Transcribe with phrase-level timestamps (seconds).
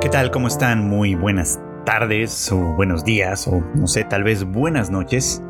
[0.00, 0.30] ¿Qué tal?
[0.30, 0.88] ¿Cómo están?
[0.88, 5.42] Muy buenas tardes o buenos días o no sé, tal vez buenas noches.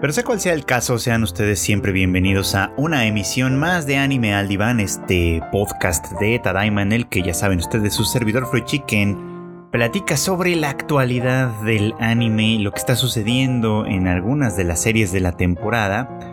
[0.00, 3.96] Pero sea cual sea el caso, sean ustedes siempre bienvenidos a una emisión más de
[3.96, 8.46] Anime al Diván, este podcast de Tadaima en el que ya saben ustedes su servidor
[8.46, 14.64] Free Chicken platica sobre la actualidad del anime, lo que está sucediendo en algunas de
[14.64, 16.29] las series de la temporada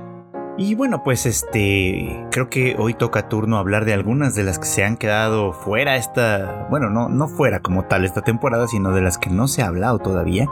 [0.58, 4.66] y bueno, pues este, creo que hoy toca turno hablar de algunas de las que
[4.66, 9.02] se han quedado fuera esta, bueno, no, no fuera como tal esta temporada, sino de
[9.02, 10.48] las que no se ha hablado todavía.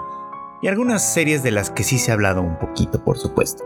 [0.61, 3.63] Y algunas series de las que sí se ha hablado un poquito, por supuesto.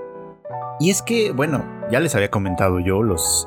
[0.80, 3.46] Y es que, bueno, ya les había comentado yo los,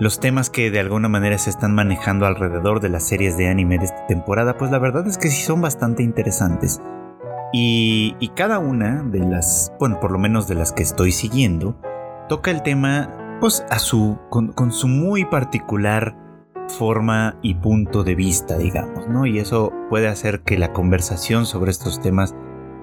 [0.00, 3.78] los temas que de alguna manera se están manejando alrededor de las series de anime
[3.78, 6.80] de esta temporada, pues la verdad es que sí son bastante interesantes.
[7.52, 11.76] Y, y cada una de las, bueno, por lo menos de las que estoy siguiendo,
[12.32, 16.16] toca el tema pues a su con, su muy particular
[16.66, 19.26] forma y punto de vista, digamos, ¿no?
[19.26, 22.34] Y eso puede hacer que la conversación sobre estos temas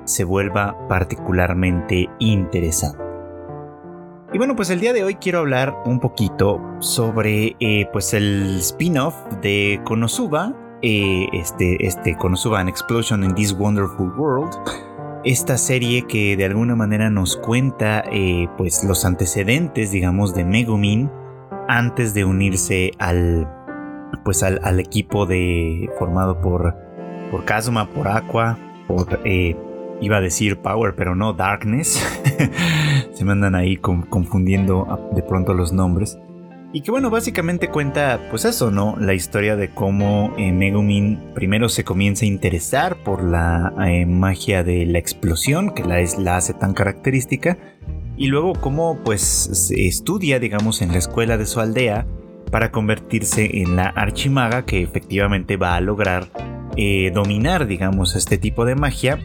[0.03, 3.03] se vuelva particularmente interesante.
[4.33, 8.59] Y bueno, pues el día de hoy quiero hablar un poquito sobre eh, pues el
[8.59, 14.52] spin-off de Konosuba, eh, este, este Konosuba An Explosion in This Wonderful World,
[15.23, 21.11] esta serie que de alguna manera nos cuenta eh, pues los antecedentes digamos de Megumin
[21.67, 23.47] antes de unirse al
[24.23, 26.75] pues al, equipo de formado por
[27.31, 29.55] por Kazuma por Aqua por eh,
[30.01, 32.03] iba a decir Power pero no Darkness.
[33.13, 36.17] Se me andan ahí confundiendo de pronto los nombres
[36.71, 38.95] y que bueno, básicamente cuenta pues eso, ¿no?
[38.99, 44.63] La historia de cómo eh, Megumin primero se comienza a interesar por la eh, magia
[44.63, 47.57] de la explosión, que la, es, la hace tan característica,
[48.17, 52.05] y luego cómo pues se estudia, digamos, en la escuela de su aldea
[52.51, 56.27] para convertirse en la archimaga que efectivamente va a lograr
[56.77, 59.19] eh, dominar, digamos, este tipo de magia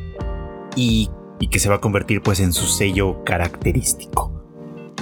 [0.77, 1.11] y,
[1.41, 4.44] y que se va a convertir pues en su sello característico.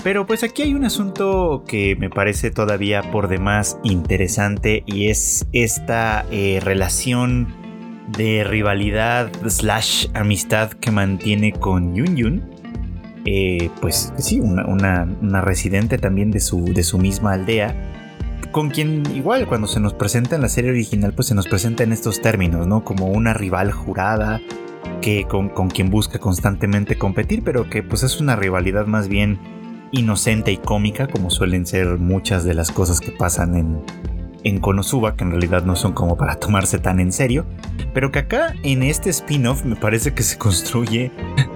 [0.03, 5.47] Pero pues aquí hay un asunto que me parece todavía por demás interesante y es
[5.53, 7.55] esta eh, relación
[8.09, 12.43] de rivalidad slash amistad que mantiene con Yun Yun.
[13.25, 15.07] Eh, pues sí, una,
[15.41, 17.91] residente también de su, de su misma aldea.
[18.51, 21.85] Con quien igual cuando se nos presenta en la serie original pues se nos presenta
[21.85, 22.85] en estos términos, ¿no?
[22.85, 24.41] Como una rival jurada
[25.01, 29.62] que con, con quien busca constantemente competir, pero que pues es una rivalidad más bien
[29.93, 33.83] inocente y cómica, como suelen ser muchas de las cosas que pasan en,
[34.45, 37.47] en Konosuba, que en realidad no son como para tomarse tan en serio,
[37.95, 41.13] pero que acá en este spin-off me parece que se construye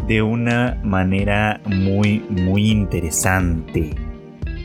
[0.07, 3.91] de una manera muy, muy interesante.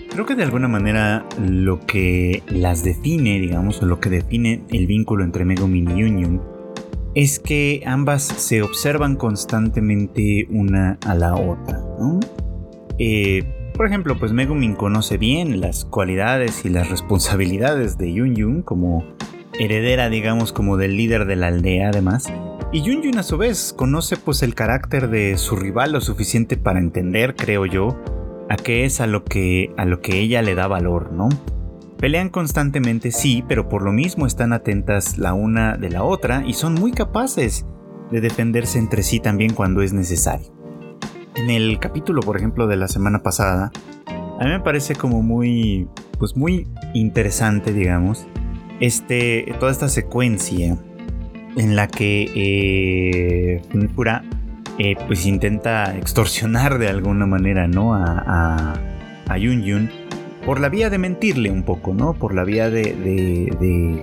[0.09, 4.85] Creo que de alguna manera lo que las define, digamos, o lo que define el
[4.85, 6.41] vínculo entre Megumin y Union,
[7.15, 12.19] es que ambas se observan constantemente una a la otra, ¿no?
[12.97, 18.61] Eh, por ejemplo, pues Megumin conoce bien las cualidades y las responsabilidades de Yun Yun
[18.61, 19.03] como
[19.59, 22.31] heredera, digamos, como del líder de la aldea, además.
[22.71, 26.57] Y Yun Yun a su vez conoce pues el carácter de su rival lo suficiente
[26.57, 27.97] para entender, creo yo,
[28.49, 31.29] a qué es a lo que a lo que ella le da valor, ¿no?
[31.97, 36.53] Pelean constantemente, sí, pero por lo mismo están atentas la una de la otra y
[36.53, 37.65] son muy capaces
[38.11, 40.60] de defenderse entre sí también cuando es necesario
[41.35, 43.71] en el capítulo, por ejemplo, de la semana pasada,
[44.07, 45.87] a mí me parece como muy,
[46.17, 48.27] pues muy interesante, digamos,
[48.79, 50.77] este, toda esta secuencia
[51.57, 53.61] en la que eh,
[54.79, 57.93] eh, pues intenta extorsionar de alguna manera, ¿no?
[57.93, 58.73] A, a,
[59.27, 59.37] a,
[60.45, 62.13] por la vía de mentirle un poco, ¿no?
[62.13, 64.01] Por la vía de, de, de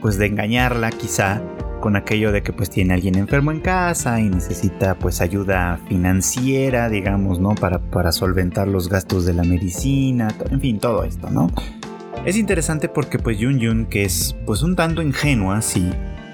[0.00, 1.42] pues de engañarla quizá
[1.80, 6.88] con aquello de que pues tiene alguien enfermo en casa y necesita pues ayuda financiera,
[6.88, 7.54] digamos, ¿no?
[7.54, 11.50] Para, para solventar los gastos de la medicina, en fin, todo esto, ¿no?
[12.24, 15.90] Es interesante porque pues Yun Yun, que es pues un tanto ingenua, sí,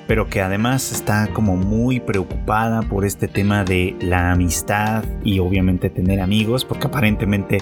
[0.07, 5.91] pero que además está como muy preocupada por este tema de la amistad y obviamente
[5.91, 7.59] tener amigos, porque aparentemente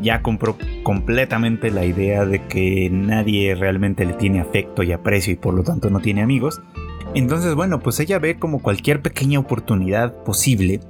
[0.00, 5.36] ya compró completamente la idea de que nadie realmente le tiene afecto y aprecio y
[5.36, 6.60] por lo tanto no tiene amigos.
[7.16, 10.80] Entonces, bueno, pues ella ve como cualquier pequeña oportunidad posible,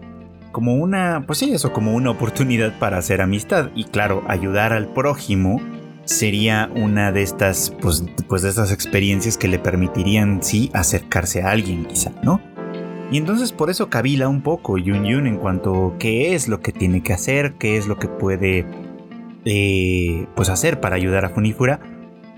[0.51, 3.71] como una, pues sí, eso, como una oportunidad para hacer amistad.
[3.77, 5.61] Y claro, ayudar al prójimo
[6.05, 11.51] sería una de estas, pues, pues de estas experiencias que le permitirían, sí, acercarse a
[11.51, 12.41] alguien, quizá, ¿no?
[13.13, 16.59] Y entonces por eso cavila un poco Yun Yun en cuanto a qué es lo
[16.59, 18.67] que tiene que hacer, qué es lo que puede,
[19.45, 21.79] eh, pues hacer para ayudar a Funifura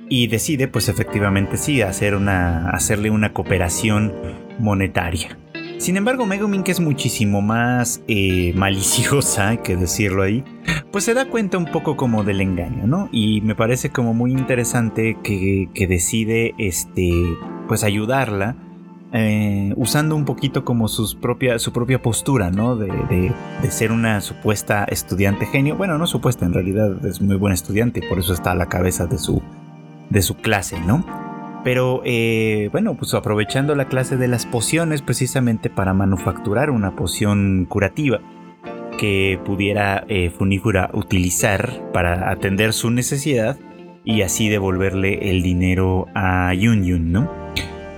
[0.09, 4.13] y decide pues efectivamente sí hacer una, hacerle una cooperación
[4.59, 5.39] monetaria.
[5.79, 10.43] Sin embargo, Megumin, que es muchísimo más eh, maliciosa, que decirlo ahí,
[10.91, 13.09] pues se da cuenta un poco como del engaño, ¿no?
[13.13, 17.13] Y me parece como muy interesante que, decide, este,
[17.69, 18.57] pues ayudarla,
[19.13, 22.75] eh, usando un poquito como sus propia, su propia postura, ¿no?
[22.75, 25.77] De, de, ser una supuesta estudiante genio.
[25.77, 28.69] Bueno, no supuesta, en realidad es muy buen estudiante y por eso está a la
[28.69, 29.41] cabeza de su,
[30.11, 31.05] de su clase, ¿no?
[31.65, 37.67] Pero eh, bueno, pues aprovechando la clase de las pociones precisamente para manufacturar una poción
[37.69, 38.21] curativa
[38.99, 43.57] que pudiera eh, Funifura utilizar para atender su necesidad
[44.05, 47.31] y así devolverle el dinero a Yun Yun, ¿no?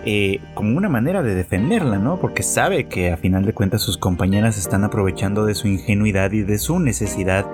[0.05, 2.19] Eh, como una manera de defenderla, ¿no?
[2.19, 6.43] Porque sabe que a final de cuentas sus compañeras están aprovechando de su ingenuidad y
[6.43, 7.47] de su necesidad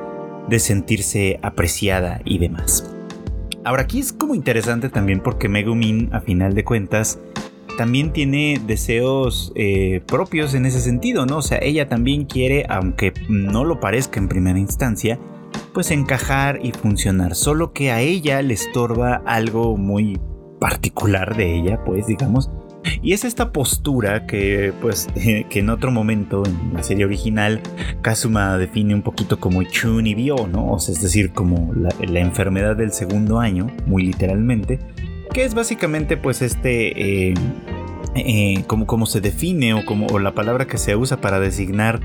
[0.48, 2.95] de sentirse apreciada y demás.
[3.66, 7.18] Ahora aquí es como interesante también porque Megumin a final de cuentas
[7.76, 11.38] también tiene deseos eh, propios en ese sentido, ¿no?
[11.38, 15.18] O sea, ella también quiere, aunque no lo parezca en primera instancia,
[15.74, 17.34] pues encajar y funcionar.
[17.34, 20.20] Solo que a ella le estorba algo muy
[20.60, 22.52] particular de ella, pues digamos,
[23.02, 27.60] y es esta postura que, pues, que en otro momento, en la serie original,
[28.02, 30.72] Kazuma define un poquito como Chun y Bio, ¿no?
[30.72, 34.78] O es decir, como la, enfermedad del segundo año, muy literalmente,
[35.32, 37.34] que es básicamente, pues, este, eh,
[38.14, 42.00] eh, como, como se define o como la palabra que se usa para designar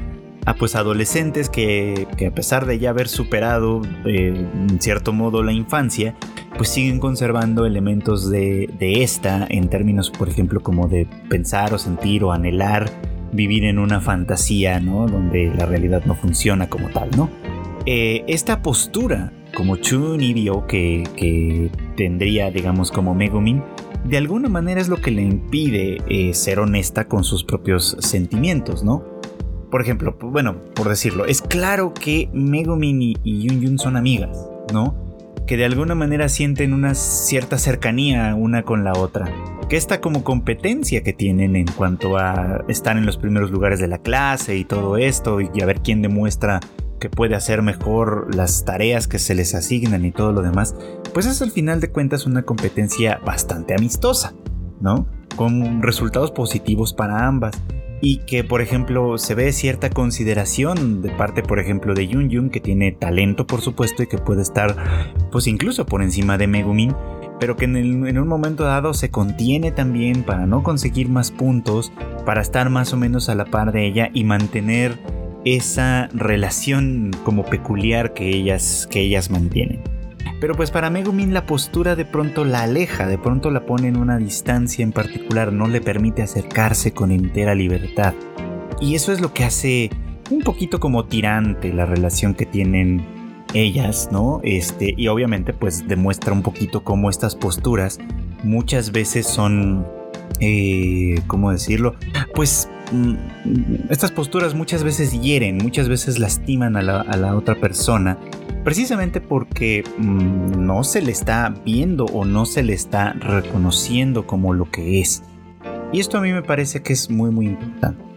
[0.45, 4.33] a pues adolescentes que, a pesar de ya haber superado eh,
[4.69, 6.15] en cierto modo la infancia,
[6.57, 12.23] pues siguen conservando elementos de, esta en términos, por ejemplo, como de pensar o sentir
[12.23, 12.89] o anhelar
[13.31, 15.07] vivir en una fantasía, ¿no?
[15.07, 17.29] Donde la realidad no funciona como tal, ¿no?
[17.85, 20.33] Eh, esta postura como Chun y
[20.67, 23.63] que, que, tendría, digamos, como Megumin,
[24.03, 28.83] de alguna manera es lo que le impide eh, ser honesta con sus propios sentimientos,
[28.83, 29.03] ¿no?
[29.69, 34.49] Por ejemplo, bueno, por decirlo, es claro que Megumin y, y Yun Yun son amigas,
[34.73, 35.00] ¿no?
[35.47, 39.25] Que de alguna manera sienten una cierta cercanía una con la otra.
[39.69, 43.87] Que esta como competencia que tienen en cuanto a estar en los primeros lugares de
[43.87, 46.59] la clase y todo esto y a ver quién demuestra
[46.99, 50.75] que puede hacer mejor las tareas que se les asignan y todo lo demás,
[51.13, 54.33] pues es al final de cuentas una competencia bastante amistosa,
[54.79, 55.07] ¿no?
[55.35, 57.59] Con resultados positivos para ambas
[58.01, 62.49] y que por ejemplo se ve cierta consideración de parte por ejemplo de Yun Yun
[62.49, 64.75] que tiene talento por supuesto y que puede estar
[65.31, 66.95] pues incluso por encima de Megumin
[67.39, 71.91] pero que en, un momento dado se contiene también para no conseguir más puntos
[72.25, 74.99] para estar más o menos a la par de ella y mantener
[75.45, 80.00] esa relación como peculiar que ellas que ellas mantienen
[80.39, 83.97] pero pues para Megumin la postura de pronto la aleja, de pronto la pone en
[83.97, 88.13] una distancia en particular, no le permite acercarse con entera libertad.
[88.79, 89.91] Y eso es lo que hace
[90.31, 93.05] un poquito como tirante la relación que tienen
[93.53, 94.39] ellas, ¿no?
[94.43, 97.99] Este, y obviamente pues demuestra un poquito cómo estas posturas
[98.43, 99.85] muchas veces son,
[100.39, 101.95] eh, ¿cómo decirlo?
[102.33, 103.15] Pues mm,
[103.89, 108.17] estas posturas muchas veces hieren, muchas veces lastiman a la, a la otra persona
[108.63, 114.53] precisamente porque mm, no se le está viendo o no se le está reconociendo como
[114.53, 115.23] lo que es.
[115.91, 118.11] Y esto a mí me parece que es muy muy importante.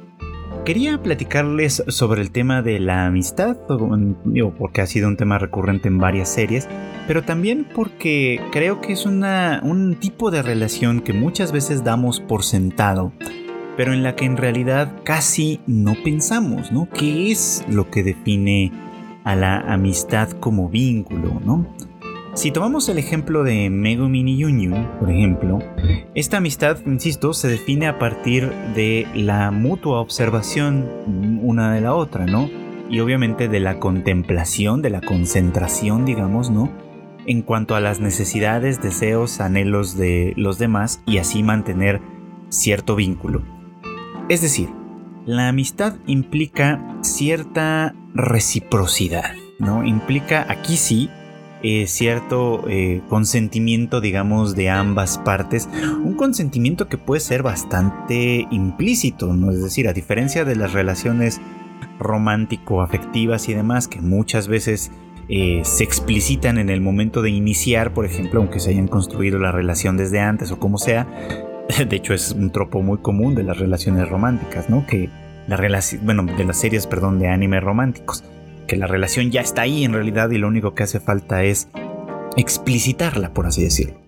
[0.64, 5.98] Quería platicarles sobre el tema de la amistad, porque ha sido un tema recurrente en
[5.98, 6.70] varias series,
[7.06, 12.20] pero también porque creo que es una, un tipo de relación que muchas veces damos
[12.20, 13.12] por sentado,
[13.76, 16.88] pero en la que en realidad casi no pensamos, ¿no?
[16.88, 18.72] ¿Qué es lo que define
[19.24, 21.66] a la amistad como vínculo, ¿no?
[22.34, 25.60] Si tomamos el ejemplo de Megumin y Yunyun, por ejemplo,
[26.16, 32.26] esta amistad, insisto, se define a partir de la mutua observación una de la otra,
[32.26, 32.50] ¿no?
[32.90, 36.70] Y obviamente de la contemplación, de la concentración, digamos, ¿no?
[37.24, 42.02] En cuanto a las necesidades, deseos, anhelos de los demás y así mantener
[42.48, 43.42] cierto vínculo.
[44.28, 44.70] Es decir,
[45.26, 49.84] la amistad implica cierta reciprocidad, ¿no?
[49.84, 51.10] Implica aquí sí
[51.66, 55.66] eh, cierto eh, consentimiento, digamos, de ambas partes.
[56.04, 59.50] Un consentimiento que puede ser bastante implícito, ¿no?
[59.50, 61.40] Es decir, a diferencia de las relaciones
[61.98, 64.92] romántico-afectivas y demás, que muchas veces
[65.30, 69.50] eh, se explicitan en el momento de iniciar, por ejemplo, aunque se hayan construido la
[69.50, 71.06] relación desde antes o como sea,
[71.88, 74.86] de hecho es un tropo muy común de las relaciones románticas, ¿no?
[74.86, 75.08] Que
[75.46, 78.24] la relación, bueno, de las series, perdón, de anime románticos,
[78.66, 81.68] que la relación ya está ahí en realidad y lo único que hace falta es
[82.36, 84.00] explicitarla, por así decirlo.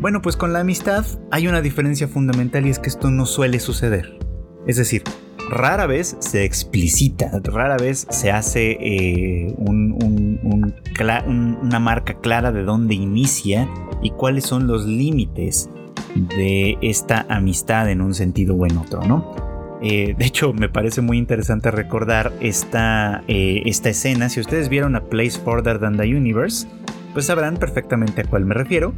[0.00, 3.60] Bueno, pues con la amistad hay una diferencia fundamental y es que esto no suele
[3.60, 4.18] suceder.
[4.66, 5.02] Es decir,
[5.50, 13.68] rara vez se explicita, rara vez se hace eh, una marca clara de dónde inicia
[14.02, 15.68] y cuáles son los límites
[16.14, 19.34] de esta amistad en un sentido o en otro, ¿no?
[19.82, 24.28] Eh, de hecho, me parece muy interesante recordar esta, eh, esta escena.
[24.28, 26.66] Si ustedes vieron a Place Further Than the Universe,
[27.14, 28.92] pues sabrán perfectamente a cuál me refiero.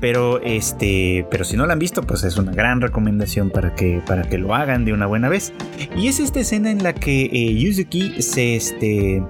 [0.00, 4.02] Pero, este, pero si no la han visto, pues es una gran recomendación para que,
[4.06, 5.52] para que lo hagan de una buena vez.
[5.96, 9.22] Y es esta escena en la que eh, Yuzuki se, este,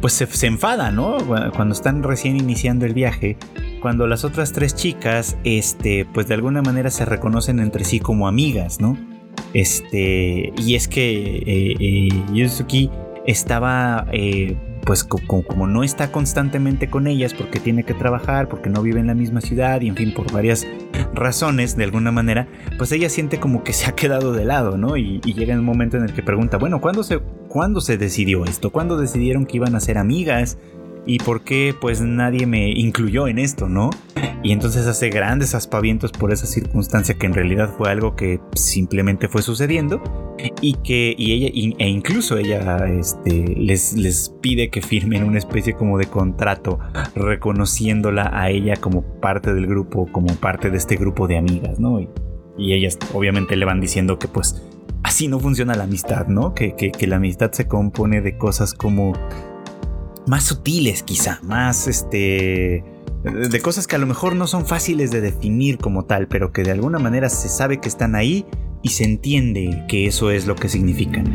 [0.00, 1.16] pues se, enfada, ¿no?
[1.54, 3.36] Cuando están recién iniciando el viaje,
[3.80, 8.28] cuando las otras tres chicas, este, pues de alguna manera se reconocen entre sí como
[8.28, 8.96] amigas, ¿no?
[9.54, 12.90] Este, y es que eh, eh, Yuzuki
[13.26, 18.82] estaba, eh, pues como, no está constantemente con ellas porque tiene que trabajar, porque no
[18.82, 20.66] vive en la misma ciudad y en fin, por varias
[21.14, 24.96] razones, de alguna manera, pues ella siente como que se ha quedado de lado, ¿no?
[24.96, 28.70] Y, llega un momento en el que pregunta, bueno, ¿cuándo se, ¿cuándo se decidió esto?
[28.70, 30.58] ¿Cuándo decidieron que iban a ser amigas?
[31.08, 33.88] Y por qué pues nadie me incluyó en esto, ¿no?
[34.42, 39.26] Y entonces hace grandes aspavientos por esa circunstancia que en realidad fue algo que simplemente
[39.26, 40.02] fue sucediendo
[40.60, 45.72] y que y ella e incluso ella este, les, les pide que firmen una especie
[45.72, 46.78] como de contrato
[47.14, 52.00] reconociéndola a ella como parte del grupo, como parte de este grupo de amigas, ¿no?
[52.00, 52.08] Y,
[52.58, 54.62] ellas obviamente le van diciendo que pues
[55.04, 56.54] así no funciona la amistad, ¿no?
[56.54, 59.12] Que, que la amistad se compone de cosas como
[60.28, 62.84] más sutiles quizá, más este
[63.24, 66.62] de cosas que a lo mejor no son fáciles de definir como tal, pero que
[66.62, 68.46] de alguna manera se sabe que están ahí
[68.80, 71.34] y se entiende que eso es lo que significan.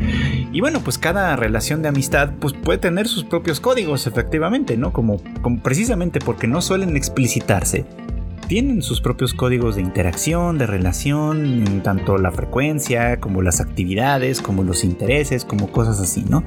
[0.54, 4.94] Y bueno, pues cada relación de amistad pues puede tener sus propios códigos efectivamente, ¿no?
[4.94, 7.86] Como, como precisamente porque no suelen explicitarse.
[8.48, 14.64] Tienen sus propios códigos de interacción, de relación, tanto la frecuencia, como las actividades, como
[14.64, 16.44] los intereses, como cosas así, ¿no?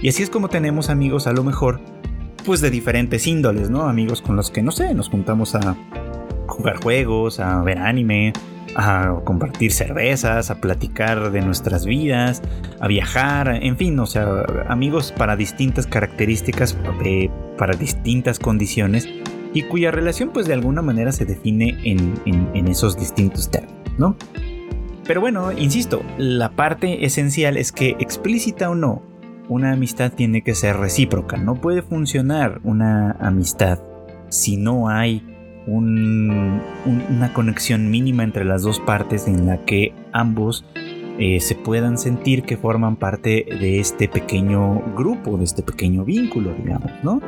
[0.00, 1.80] Y así es como tenemos amigos a lo mejor,
[2.44, 3.88] pues de diferentes índoles, ¿no?
[3.88, 5.76] Amigos con los que, no sé, nos juntamos a
[6.46, 8.32] jugar juegos, a ver anime,
[8.76, 12.42] a compartir cervezas, a platicar de nuestras vidas,
[12.80, 19.08] a viajar, en fin, o sea, amigos para distintas características, eh, para distintas condiciones
[19.52, 24.16] y cuya relación pues de alguna manera se define en, en esos distintos términos, ¿no?
[25.06, 29.02] Pero bueno, insisto, la parte esencial es que explícita o no,
[29.48, 31.36] una amistad tiene que ser recíproca.
[31.36, 33.80] No puede funcionar una amistad
[34.28, 35.24] si no hay
[35.66, 40.64] una conexión mínima entre las dos partes en la que ambos
[41.18, 46.54] eh, se puedan sentir que forman parte de este pequeño grupo, de este pequeño vínculo,
[46.54, 47.20] digamos, ¿no?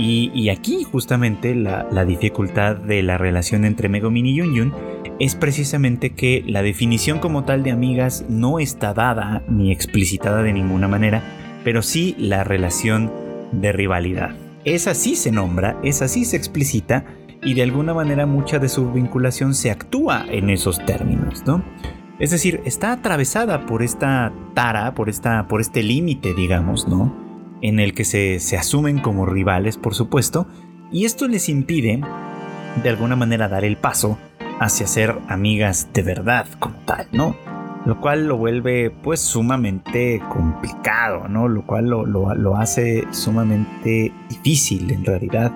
[0.00, 4.72] Y, aquí justamente la, la, dificultad de la relación entre Megumin y Yunyun
[5.18, 10.52] es precisamente que la definición como tal de amigas no está dada ni explicitada de
[10.52, 13.10] ninguna manera, pero sí la relación
[13.52, 14.34] de rivalidad.
[14.64, 17.04] Esa sí se nombra, esa sí se explicita
[17.42, 21.64] y de alguna manera mucha de su vinculación se actúa en esos términos, ¿no?
[22.18, 27.14] Es decir, está atravesada por esta tara, por, esta, por este límite, digamos, ¿no?
[27.62, 30.48] En el que se, se asumen como rivales, por supuesto,
[30.90, 32.00] y esto les impide,
[32.82, 34.18] de alguna manera, dar el paso
[34.58, 37.36] hacia ser amigas de verdad como tal, ¿no?
[37.84, 41.48] Lo cual lo vuelve pues sumamente complicado, ¿no?
[41.48, 45.52] Lo cual lo, hace sumamente difícil en realidad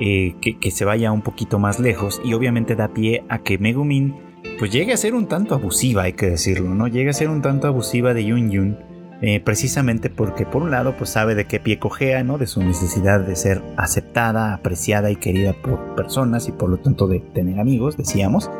[0.00, 4.14] eh, que, se vaya un poquito más lejos y obviamente da pie a que Megumin
[4.58, 6.86] pues llegue a ser un tanto abusiva, hay que decirlo, ¿no?
[6.86, 8.78] Llegue a ser un tanto abusiva de Yun Yun.
[9.22, 12.38] Eh, precisamente porque por un lado pues sabe de qué pie cojea, ¿no?
[12.38, 17.06] De su necesidad de ser aceptada, apreciada y querida por personas y por lo tanto
[17.06, 18.50] de tener amigos, decíamos.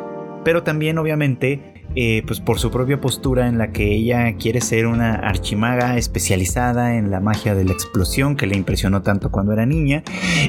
[0.43, 4.87] Pero también obviamente eh, pues por su propia postura en la que ella quiere ser
[4.87, 9.65] una archimaga especializada en la magia de la explosión que le impresionó tanto cuando era
[9.65, 10.03] niña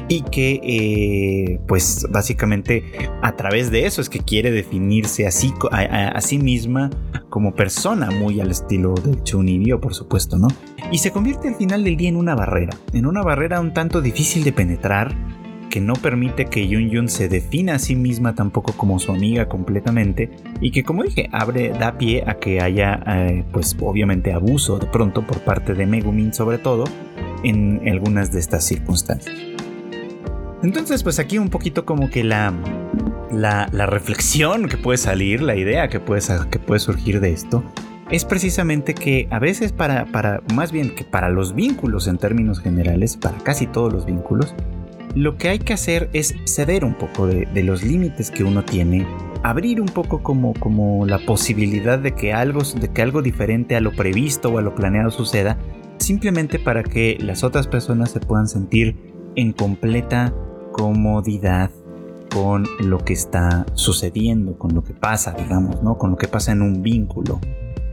[0.07, 2.83] y que eh, pues básicamente
[3.21, 6.89] a través de eso es que quiere definirse así a, sí misma
[7.29, 10.47] como persona muy al estilo de Chunibyo por supuesto, ¿no?
[10.91, 14.01] Y se convierte al final del día en una barrera, en una barrera un tanto
[14.01, 15.13] difícil de penetrar
[15.73, 19.49] que no permite que Yun Yun se defina a sí misma tampoco como su amiga
[19.49, 20.29] completamente
[20.61, 24.85] y que como dije abre da pie a que haya eh, pues obviamente abuso de
[24.85, 26.83] pronto por parte de Megumin sobre todo
[27.43, 29.35] en algunas de estas circunstancias.
[30.61, 32.53] Entonces pues aquí un poquito como que la,
[33.31, 37.63] la, reflexión que puede salir, la idea que puede, que puede surgir de esto
[38.11, 42.59] es precisamente que a veces para, para, más bien que para los vínculos en términos
[42.59, 44.53] generales, para casi todos los vínculos,
[45.15, 49.05] lo que hay que hacer es ceder un poco de, los límites que uno tiene,
[49.43, 53.81] abrir un poco como, como la posibilidad de que, algo, de que algo diferente a
[53.81, 55.57] lo previsto o a lo planeado suceda,
[55.97, 60.33] simplemente para que las otras personas se puedan sentir en completa
[60.71, 61.69] comodidad
[62.33, 65.99] con lo que está sucediendo, con lo que pasa, digamos, ¿no?
[65.99, 67.39] Con lo que pasa en un vínculo.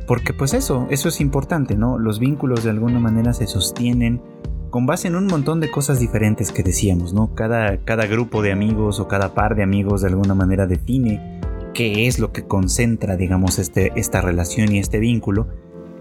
[0.07, 1.99] Porque pues eso, eso es importante, ¿no?
[1.99, 4.23] Los vínculos de alguna manera se sostienen
[4.71, 7.35] con base en un montón de cosas diferentes que decíamos, ¿no?
[7.35, 11.41] Cada, cada grupo de amigos o cada par de amigos de alguna manera define
[11.75, 15.49] qué es lo que concentra, digamos, este, esta relación y este vínculo.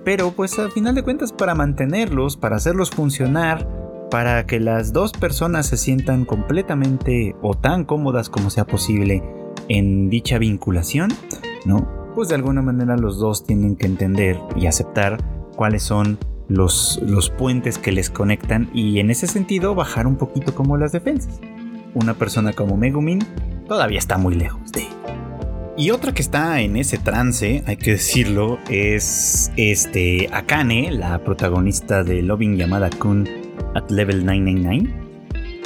[0.04, 3.68] Pero pues al final de cuentas para mantenerlos, para hacerlos funcionar,
[4.10, 9.24] para que las dos personas se sientan completamente o tan cómodas como sea posible
[9.68, 11.12] en dicha vinculación,
[11.66, 11.88] ¿no?
[12.16, 15.18] Pues de alguna manera los dos tienen que entender y aceptar
[15.56, 16.18] cuáles son
[16.50, 20.92] los, los puentes que les conectan y en ese sentido bajar un poquito como las
[20.92, 21.40] defensas.
[21.94, 23.20] Una persona como Megumin
[23.68, 24.90] todavía está muy lejos de
[25.80, 32.04] y otra que está en ese trance, hay que decirlo, es este Akane, la protagonista
[32.04, 33.26] de Loving llamada Kun
[33.76, 34.94] at Level 999.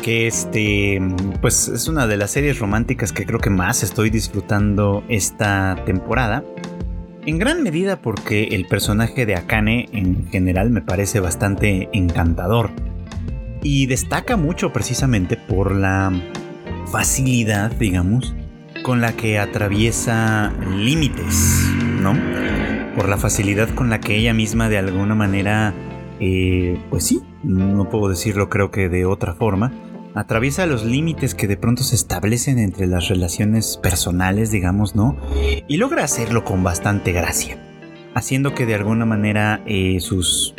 [0.03, 1.01] Que este,
[1.41, 6.43] pues es una de las series románticas que creo que más estoy disfrutando esta temporada.
[7.25, 12.71] En gran medida porque el personaje de Akane en general me parece bastante encantador.
[13.61, 16.11] Y destaca mucho precisamente por la
[16.91, 18.35] facilidad, digamos,
[18.83, 21.65] con la que atraviesa límites,
[22.01, 22.13] ¿no?
[22.93, 25.73] Por la facilidad con la que ella misma de alguna manera,
[26.19, 29.71] eh, pues sí, no puedo decirlo creo que de otra forma,
[30.15, 35.17] atraviesa los límites que de pronto se establecen entre las relaciones personales, digamos, ¿no?
[35.67, 37.57] Y logra hacerlo con bastante gracia,
[38.13, 40.53] haciendo que de alguna manera eh, sus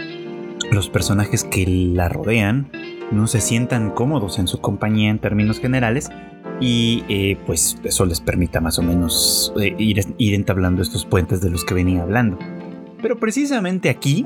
[0.71, 2.71] los personajes que la rodean
[3.13, 6.11] no se sientan cómodos en su compañía en términos generales
[6.61, 10.01] y eh, pues eso les permita más o menos eh, ir,
[10.35, 12.39] entablando estos puentes de los que venía hablando.
[13.03, 14.25] Pero precisamente aquí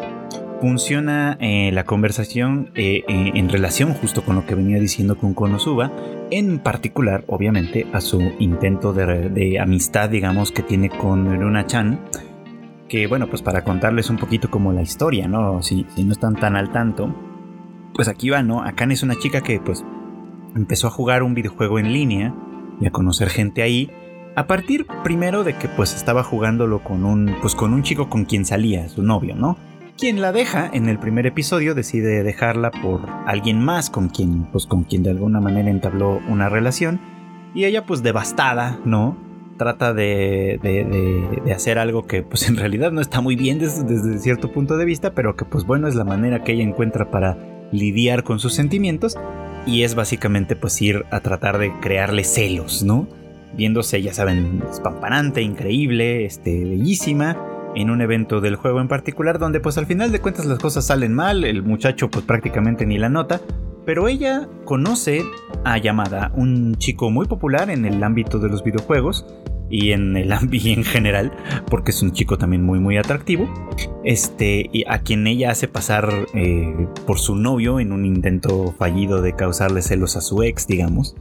[0.61, 5.93] funciona eh, la conversación en relación justo con lo que venía diciendo con Konosuba,
[6.31, 12.01] en particular, obviamente, a su intento de, amistad, digamos, que tiene con Luna-chan.
[12.89, 15.63] Que bueno, pues para contarles un poquito como la historia, ¿no?
[15.63, 17.15] Si, no están tan al tanto,
[17.95, 18.63] pues aquí va, ¿no?
[18.63, 19.85] Akane es una chica que pues
[20.57, 22.35] empezó a jugar un videojuego en línea
[22.81, 23.91] y a conocer gente ahí.
[24.37, 28.25] A partir primero de que pues estaba jugándolo con un pues con un chico con
[28.25, 29.59] quien salía, su novio, ¿no?
[29.99, 34.65] Quien la deja en el primer episodio decide dejarla por alguien más con quien pues
[34.65, 37.01] con quien de alguna manera entabló una relación
[37.53, 39.19] y ella pues devastada, ¿no?
[39.57, 44.21] Trata de, de, hacer algo que pues en realidad no está muy bien desde, desde
[44.21, 47.37] cierto punto de vista, pero que pues bueno es la manera que ella encuentra para
[47.73, 49.19] lidiar con sus sentimientos
[49.67, 53.09] y es básicamente pues ir a tratar de crearle celos, ¿no?
[53.57, 57.37] Viéndose, ya saben, espampanante, increíble, este, bellísima,
[57.81, 60.87] en un evento del juego en particular, donde pues al final de cuentas las cosas
[60.87, 63.41] salen mal, el muchacho pues prácticamente ni la nota,
[63.87, 65.23] pero ella conoce
[65.65, 69.25] a Yamada, un chico muy popular en el ámbito de los videojuegos,
[69.71, 71.33] y en el ambiente en general,
[71.71, 73.49] porque es un chico también muy muy atractivo,
[74.05, 79.35] este, a quien ella hace pasar eh, por su novio en un intento fallido de
[79.35, 81.17] causarle celos a su ex, digamos,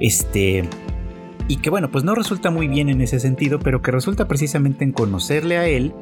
[0.00, 0.68] este,
[1.48, 4.84] y que bueno, pues no resulta muy bien en ese sentido, pero que resulta precisamente
[4.84, 5.94] en conocerle a él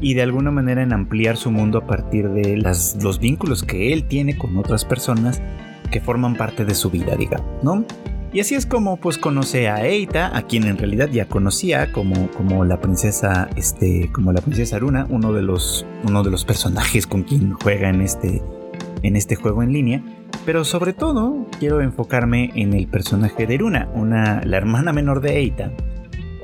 [0.00, 3.92] y de alguna manera en ampliar su mundo a partir de las, los vínculos que
[3.92, 5.42] él tiene con otras personas
[5.90, 7.84] que forman parte de su vida, digamos, ¿no?
[8.32, 12.30] Y así es como pues conoce a Eita, a quien en realidad ya conocía como,
[12.30, 17.06] como la princesa, este, como la princesa Aruna, uno de los, uno de los personajes
[17.06, 18.40] con quien juega en este,
[19.02, 20.02] en este juego en línea.
[20.44, 25.38] Pero sobre todo quiero enfocarme en el personaje de Aruna, una, la hermana menor de
[25.38, 25.72] Eita,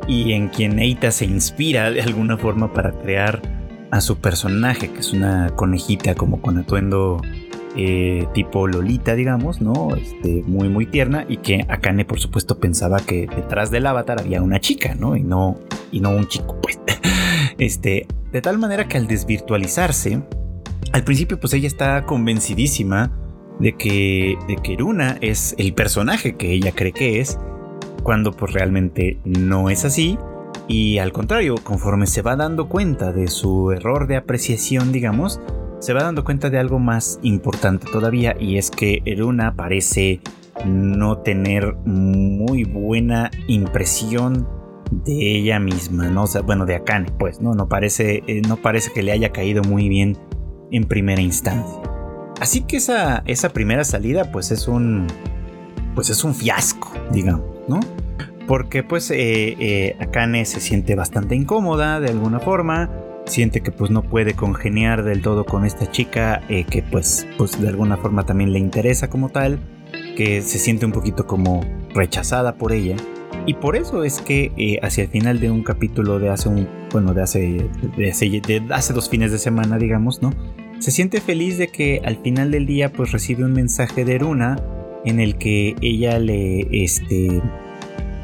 [0.06, 3.42] y en quien Eita se inspira de alguna forma para crear
[3.90, 7.20] a su personaje, que es una conejita como con atuendo
[7.76, 9.94] eh, tipo Lolita, digamos, ¿no?
[9.96, 14.42] Este, muy, muy tierna y que Akane, por supuesto, pensaba que detrás del avatar había
[14.42, 15.16] una chica, ¿no?
[15.16, 15.58] Y no,
[15.92, 16.78] y no un chico, pues.
[17.58, 20.22] Este, de tal manera que al desvirtualizarse,
[20.92, 23.10] al principio, pues ella está convencidísima
[23.58, 27.38] de que, de que Runa es el personaje que ella cree que es,
[28.02, 30.18] cuando pues realmente no es así.
[30.66, 35.40] Y al contrario, conforme se va dando cuenta de su error de apreciación, digamos,
[35.80, 40.20] se va dando cuenta de algo más importante todavía y es que Eruna parece
[40.66, 44.48] no tener muy buena impresión
[44.90, 46.24] de ella misma, ¿no?
[46.24, 47.54] O bueno, de Akane, pues, ¿no?
[47.54, 50.16] No parece, eh, no parece que le haya caído muy bien
[50.70, 51.97] en primera instancia.
[52.40, 55.06] Así que esa, esa primera salida, pues es un,
[55.94, 57.80] pues es un fiasco, digamos, ¿no?
[58.46, 62.90] Porque pues eh, eh, Akane se siente bastante incómoda de alguna forma,
[63.26, 67.60] siente que pues no puede congeniar del todo con esta chica eh, que pues, pues
[67.60, 69.58] de alguna forma también le interesa como tal,
[70.16, 71.60] que se siente un poquito como
[71.92, 72.96] rechazada por ella.
[73.46, 77.14] Y por eso es que hacia el final de un capítulo de hace un, bueno,
[77.14, 77.20] de
[77.96, 80.30] de hace, de hace dos fines de semana, digamos, ¿no?
[80.78, 84.56] Se siente feliz de que al final del día pues recibe un mensaje de Eruna
[85.04, 87.42] en el que ella le, este,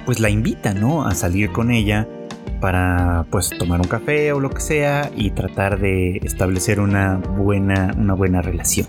[0.06, 1.04] pues la invita, ¿no?
[1.04, 2.08] A salir con ella
[2.60, 7.92] para pues tomar un café o lo que sea y tratar de establecer una buena,
[7.98, 8.86] una buena relación.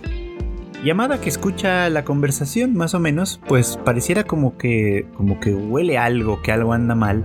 [0.83, 5.97] Llamada que escucha la conversación más o menos, pues pareciera como que, como que huele
[5.97, 7.23] algo, que algo anda mal,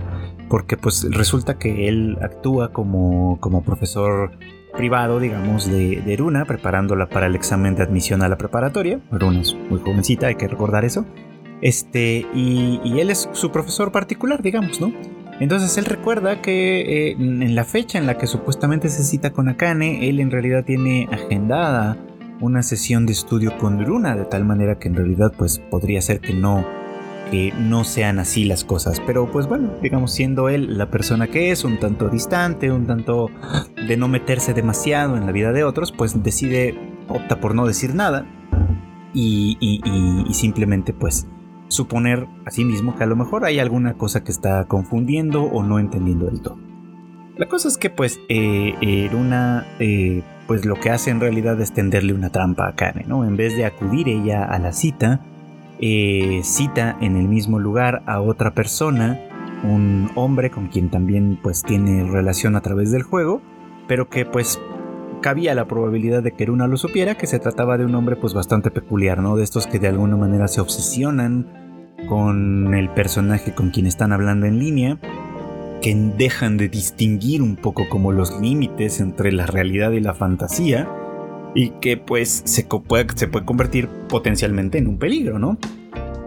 [0.49, 4.31] porque pues resulta que él actúa como, como profesor
[4.75, 8.99] privado, digamos, de, de preparándola para el examen de admisión a la preparatoria.
[9.11, 11.05] Eruna es muy jovencita, hay que recordar eso.
[11.61, 14.91] Este, y, él es su profesor particular, digamos, ¿no?
[15.39, 19.49] Entonces él recuerda que eh, en la fecha en la que supuestamente se cita con
[19.49, 21.97] Akane, él en realidad tiene agendada
[22.41, 26.19] una sesión de estudio con Eruna, de tal manera que en realidad pues podría ser
[26.19, 26.65] que no
[27.31, 29.01] que no sean así las cosas.
[29.07, 33.29] Pero pues bueno, digamos, siendo él la persona que es, un tanto distante, un tanto
[33.87, 37.95] de no meterse demasiado en la vida de otros, pues decide, opta por no decir
[37.95, 38.25] nada
[39.13, 41.27] y, y, simplemente pues
[41.67, 45.63] suponer a sí mismo que a lo mejor hay alguna cosa que está confundiendo o
[45.63, 46.59] no entendiendo del todo.
[47.37, 51.71] La cosa es que pues eh, Eruna eh, pues lo que hace en realidad es
[51.71, 53.23] tenderle una trampa a Kane, ¿no?
[53.23, 55.21] En vez de acudir ella a la cita,
[55.81, 59.19] eh, cita en el mismo lugar a otra persona,
[59.63, 63.41] un hombre con quien también pues tiene relación a través del juego,
[63.87, 64.59] pero que pues
[65.21, 68.33] cabía la probabilidad de que Eruna lo supiera, que se trataba de un hombre pues
[68.33, 69.35] bastante peculiar, ¿no?
[69.35, 74.45] De estos que de alguna manera se obsesionan con el personaje con quien están hablando
[74.45, 74.99] en línea,
[75.81, 80.87] que dejan de distinguir un poco como los límites entre la realidad y la fantasía,
[81.53, 85.57] y que pues se puede, se puede convertir potencialmente en un peligro, ¿no?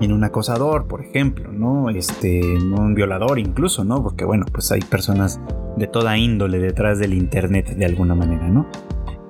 [0.01, 1.89] En un acosador, por ejemplo, ¿no?
[1.91, 4.03] Este, un violador incluso, ¿no?
[4.03, 5.41] Porque bueno, pues hay personas
[5.77, 8.67] de toda índole detrás del internet de alguna manera, ¿no?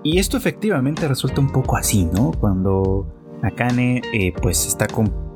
[0.02, 2.33] Y esto efectivamente resulta un poco así, ¿no?
[2.33, 3.07] Cuando
[3.42, 4.87] Akane eh, pues está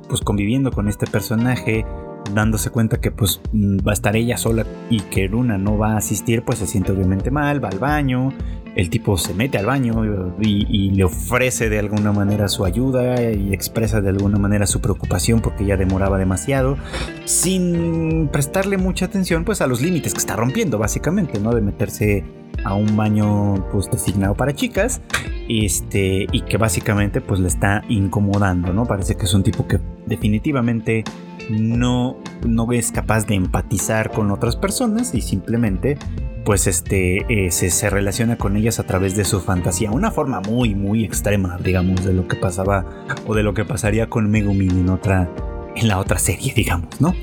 [0.09, 1.87] pues, conviviendo con este personaje,
[2.35, 5.93] dándose cuenta que pues mm, va a estar ella sola y que Luna no va
[5.93, 8.33] a asistir, pues se siente obviamente mal, va al baño,
[8.79, 10.05] el tipo se mete al baño
[10.41, 15.41] y, le ofrece de alguna manera su ayuda y expresa de alguna manera su preocupación
[15.41, 16.79] porque ya demoraba demasiado,
[17.25, 21.53] sin prestarle mucha atención pues a los límites que está rompiendo básicamente, ¿no?
[21.53, 22.25] De meterse
[22.65, 25.01] a un baño pues designado para chicas
[25.49, 28.87] este y que básicamente pues le está incomodando, ¿no?
[28.87, 31.03] Parece que es un tipo que definitivamente
[31.49, 35.99] no, no es capaz de empatizar con otras personas y simplemente
[36.45, 39.91] pues este eh, se, relaciona con ellas a través de su fantasía.
[39.91, 42.87] Una forma muy, muy extrema, digamos, de lo que pasaba
[43.27, 45.29] o de lo que pasaría con Megumin en otra,
[45.77, 47.15] en la otra serie, digamos, ¿no?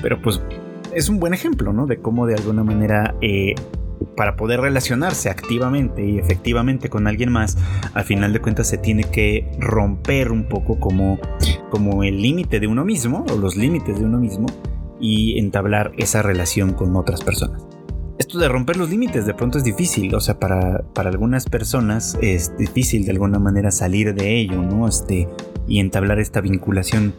[0.00, 0.40] Pero pues
[0.94, 1.86] es un buen ejemplo, ¿no?
[1.86, 3.54] De cómo de alguna manera eh,
[4.16, 7.58] para poder relacionarse activamente y efectivamente con alguien más,
[7.94, 11.18] al final de cuentas se tiene que romper un poco como,
[11.70, 14.46] como el límite de uno mismo o los límites de uno mismo
[15.00, 17.62] y entablar esa relación con otras personas.
[18.18, 22.18] Esto de romper los límites de pronto es difícil, o sea, para, para algunas personas
[22.20, 24.86] es difícil de alguna manera salir de ello, ¿no?
[24.86, 25.26] Este,
[25.66, 27.14] y entablar esta vinculación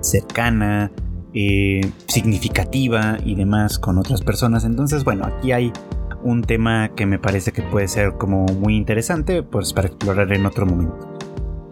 [0.00, 0.92] cercana,
[1.34, 4.64] eh, significativa y demás con otras personas.
[4.64, 5.72] Entonces, bueno, aquí hay
[6.22, 10.46] un tema que me parece que puede ser como muy interesante, pues para explorar en
[10.46, 11.07] otro momento.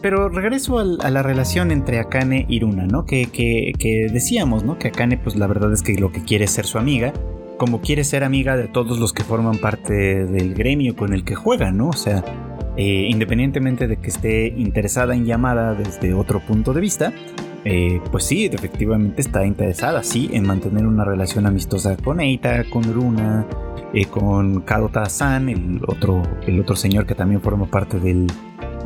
[0.06, 3.06] Pero regreso a la relación entre Akane y Runa, ¿no?
[3.06, 4.78] Que, que, decíamos, ¿no?
[4.78, 7.12] Que Akane, pues la verdad es que lo que quiere es ser su amiga,
[7.58, 11.34] como quiere ser amiga de todos los que forman parte del gremio con el que
[11.34, 11.88] juega, ¿no?
[11.88, 12.24] O sea,
[12.76, 17.12] eh, independientemente de que esté interesada en llamada desde otro punto de vista,
[17.64, 22.84] eh, pues sí, efectivamente está interesada, sí, en mantener una relación amistosa con Eita, con
[22.84, 23.44] Runa,
[23.92, 28.28] eh, con Kadota-san, el otro, el otro señor que también forma parte del,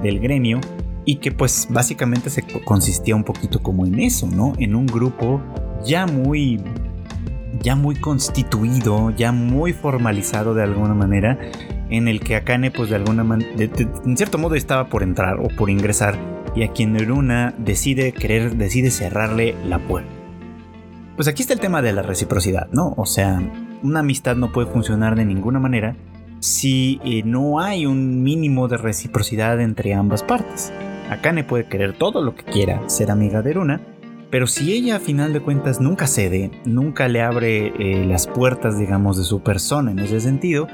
[0.03, 0.61] del gremio,
[1.05, 4.53] y que pues básicamente se consistía un poquito como en eso, ¿no?
[4.59, 5.41] En un grupo
[5.85, 6.61] ya muy
[7.63, 11.39] ya muy constituido, ya muy formalizado de alguna manera,
[11.91, 15.49] en el que Akane pues de alguna manera, en cierto modo estaba por entrar o
[15.49, 16.19] por ingresar,
[16.55, 20.11] y a quien Neruna decide querer, decide cerrarle la puerta.
[21.17, 22.95] Pues aquí está el tema de la reciprocidad, ¿no?
[22.97, 23.43] O sea,
[23.83, 25.97] una amistad no puede funcionar de ninguna manera
[26.39, 30.73] si eh, no hay un mínimo de reciprocidad entre ambas partes.
[31.11, 33.81] Akane puede querer todo lo que quiera, ser amiga de Runa,
[34.31, 38.79] Pero si ella a final de cuentas nunca cede, nunca le abre eh, las puertas,
[38.79, 40.69] digamos, de su persona en ese sentido,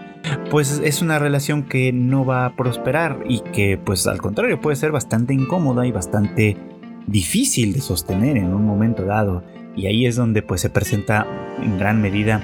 [0.51, 4.77] pues es una relación que no va a prosperar y que, pues al contrario, puede
[4.77, 6.59] ser bastante incómoda y bastante
[7.07, 9.42] difícil de sostener en un momento dado.
[9.75, 11.27] Y ahí es donde pues se presenta
[11.62, 12.42] en gran medida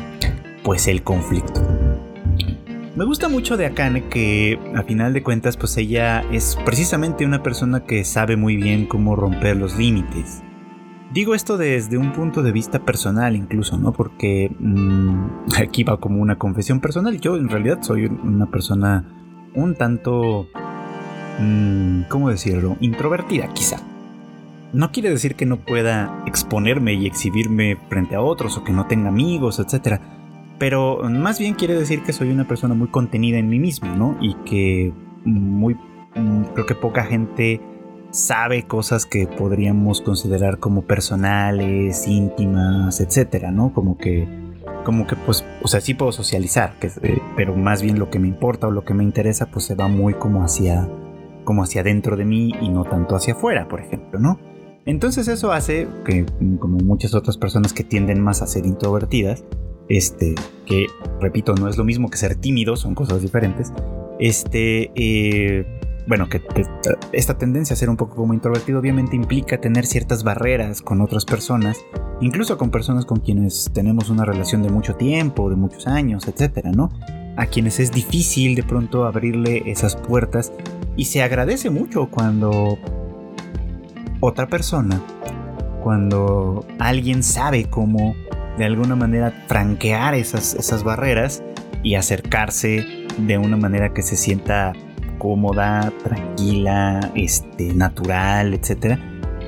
[0.63, 1.82] pues el conflicto.
[2.95, 7.43] Me gusta mucho de Akane que a final de cuentas pues ella es precisamente una
[7.43, 10.43] persona que sabe muy bien cómo romper los límites.
[11.11, 13.95] Digo esto desde un punto de vista personal incluso, ¿no?
[13.95, 15.27] Porque mm,
[15.59, 17.19] aquí va como una confesión personal.
[17.19, 19.07] Yo en realidad soy una persona
[19.55, 20.49] un tanto...
[21.41, 22.77] Mm, ¿Cómo decirlo?
[22.81, 23.79] Introvertida quizá.
[24.75, 28.87] No quiere decir que no pueda exponerme y exhibirme frente a otros o que no
[28.87, 29.99] tenga amigos, etc.
[30.63, 34.17] Pero más bien quiere decir que soy una persona muy contenida en mí mismo, ¿no?
[34.21, 34.93] Y que
[35.25, 35.75] muy...
[36.15, 37.61] Mm, creo que poca gente
[38.13, 43.75] sabe cosas que podríamos considerar como personales, íntimas, etcétera, ¿no?
[43.75, 44.29] Como que,
[44.85, 48.29] como que, pues, o sea, sí puedo socializar, eh, pero más bien lo que me
[48.29, 50.89] importa o lo que me interesa, pues se va muy como hacia,
[51.43, 54.39] como hacia dentro de mí y no tanto hacia afuera, por ejemplo, ¿no?
[54.87, 56.25] Entonces eso hace que,
[56.61, 59.43] como muchas otras personas que tienden más a ser introvertidas,
[59.89, 60.35] este,
[60.67, 60.87] que
[61.21, 63.73] repito, no es lo mismo que ser tímido, son cosas diferentes,
[64.19, 65.67] este, eh,
[66.07, 66.43] bueno, que,
[67.13, 71.25] esta tendencia a ser un poco como introvertido obviamente implica tener ciertas barreras con otras
[71.25, 71.79] personas,
[72.21, 76.73] incluso con personas con quienes tenemos una relación de mucho tiempo, de muchos años, etcétera,
[76.73, 76.91] ¿no?
[77.37, 80.53] A quienes es difícil de pronto abrirle esas puertas
[80.97, 82.79] y se agradece mucho cuando
[84.21, 85.01] otra persona,
[85.83, 88.15] cuando alguien sabe cómo
[88.59, 91.43] de alguna manera franquear esas, esas barreras
[91.83, 92.85] y acercarse
[93.19, 94.73] de una manera que se sienta
[95.19, 98.99] cómoda, tranquila, este, natural, etc.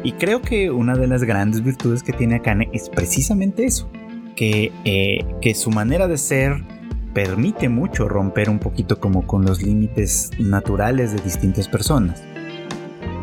[0.03, 3.91] Y creo que una de las grandes virtudes que tiene Akane es precisamente eso,
[4.37, 6.63] que, eh, que su manera de ser
[7.15, 12.23] permite mucho romper un poquito como con los límites naturales de distintas personas.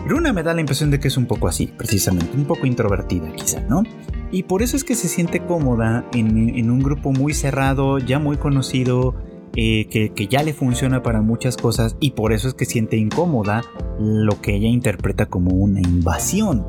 [0.07, 3.31] Runa me da la impresión de que es un poco así, precisamente, un poco introvertida
[3.33, 3.83] quizá, ¿no?
[4.31, 8.37] Y por eso es que se siente cómoda en, un grupo muy cerrado, ya muy
[8.37, 9.15] conocido,
[9.55, 13.61] eh, que, ya le funciona para muchas cosas y por eso es que siente incómoda
[13.99, 16.65] lo que ella interpreta como una invasión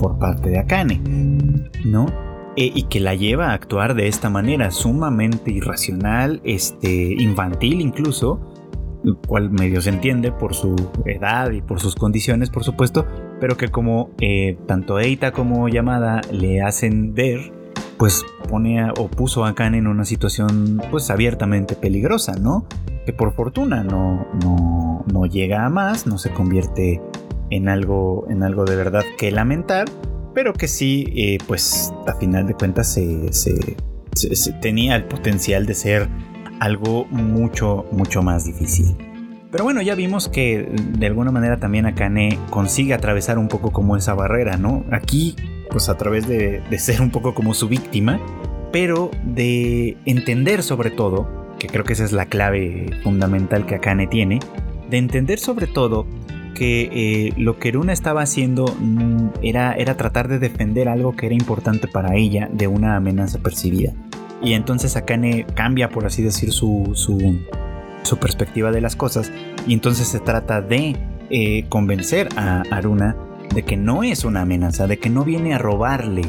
[0.00, 1.00] por parte de Akane,
[1.84, 2.06] ¿no?
[2.56, 8.53] Eh, y que la lleva a actuar de esta manera sumamente irracional, este, infantil incluso,
[9.26, 13.06] cual medio se entiende por su edad y por sus condiciones, por supuesto,
[13.40, 17.52] pero que como eh, tanto Eita como Yamada le hacen ver,
[17.98, 22.66] pues pone o puso a Khan en una situación pues abiertamente peligrosa, ¿no?
[23.06, 24.26] Que por fortuna no,
[25.12, 27.00] no, llega a más, no se convierte
[27.50, 29.86] en algo, en algo de verdad que lamentar,
[30.34, 33.76] pero que sí, eh, pues a final de cuentas se,
[34.60, 36.08] tenía el potencial de ser
[36.60, 38.96] algo mucho, mucho más difícil.
[39.50, 43.96] Pero bueno, ya vimos que de alguna manera también Akane consigue atravesar un poco como
[43.96, 44.84] esa barrera, ¿no?
[44.90, 45.36] Aquí
[45.70, 48.20] pues a través de, ser un poco como su víctima,
[48.72, 54.06] pero de entender sobre todo, que creo que esa es la clave fundamental que Akane
[54.06, 54.40] tiene,
[54.90, 56.06] de entender sobre todo
[56.54, 61.26] que eh, lo que Runa estaba haciendo mm, era, era tratar de defender algo que
[61.26, 63.92] era importante para ella de una amenaza percibida.
[64.42, 69.32] Y entonces Akane cambia, por así decir, su, su, perspectiva de las cosas.
[69.66, 70.96] Y entonces se trata de
[71.30, 73.16] eh, convencer a Aruna
[73.54, 76.22] de que no es una amenaza, de que no viene a robarle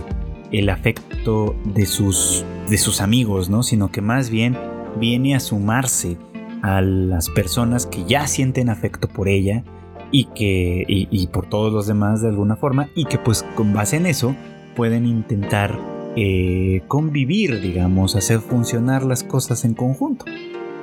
[0.51, 3.63] el afecto de sus, de sus amigos, ¿no?
[3.63, 4.57] Sino que más bien
[4.99, 6.17] viene a sumarse
[6.61, 9.63] a las personas que ya sienten afecto por ella
[10.11, 13.97] y que y, por todos los demás de alguna forma y que pues con base
[13.97, 14.35] en eso
[14.75, 15.77] pueden intentar
[16.15, 20.25] eh, convivir, digamos, hacer funcionar las cosas en conjunto.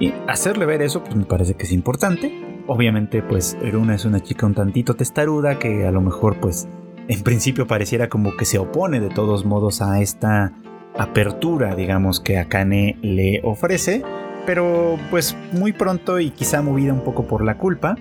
[0.01, 4.21] Y hacerle ver eso pues me parece que es importante Obviamente, pues Eruna es una
[4.21, 6.68] chica un tantito testaruda que a lo mejor, pues,
[7.09, 10.53] en principio pareciera como que se opone de todos modos a esta
[10.97, 14.03] apertura, digamos, que Akane le ofrece,
[14.47, 17.97] pero pues muy pronto y quizá movida un poco por la culpa,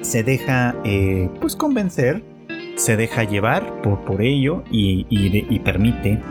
[0.00, 2.24] se deja, eh, pues, convencer,
[2.76, 6.22] se deja llevar por, por ello y, y permite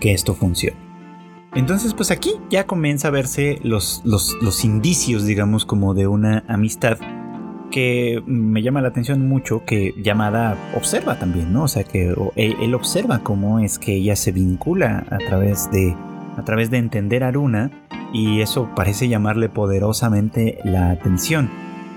[0.00, 0.84] que esto funcione.
[1.54, 6.98] Entonces, pues aquí ya comienza a verse los, los, indicios, digamos, como de una amistad
[7.70, 11.64] que me llama la atención mucho que Yamada observa también, ¿no?
[11.64, 15.94] O sea, que él, observa cómo es que ella se vincula a través de,
[16.36, 17.70] a través de entender a Aruna
[18.12, 21.50] y eso parece llamarle poderosamente la atención.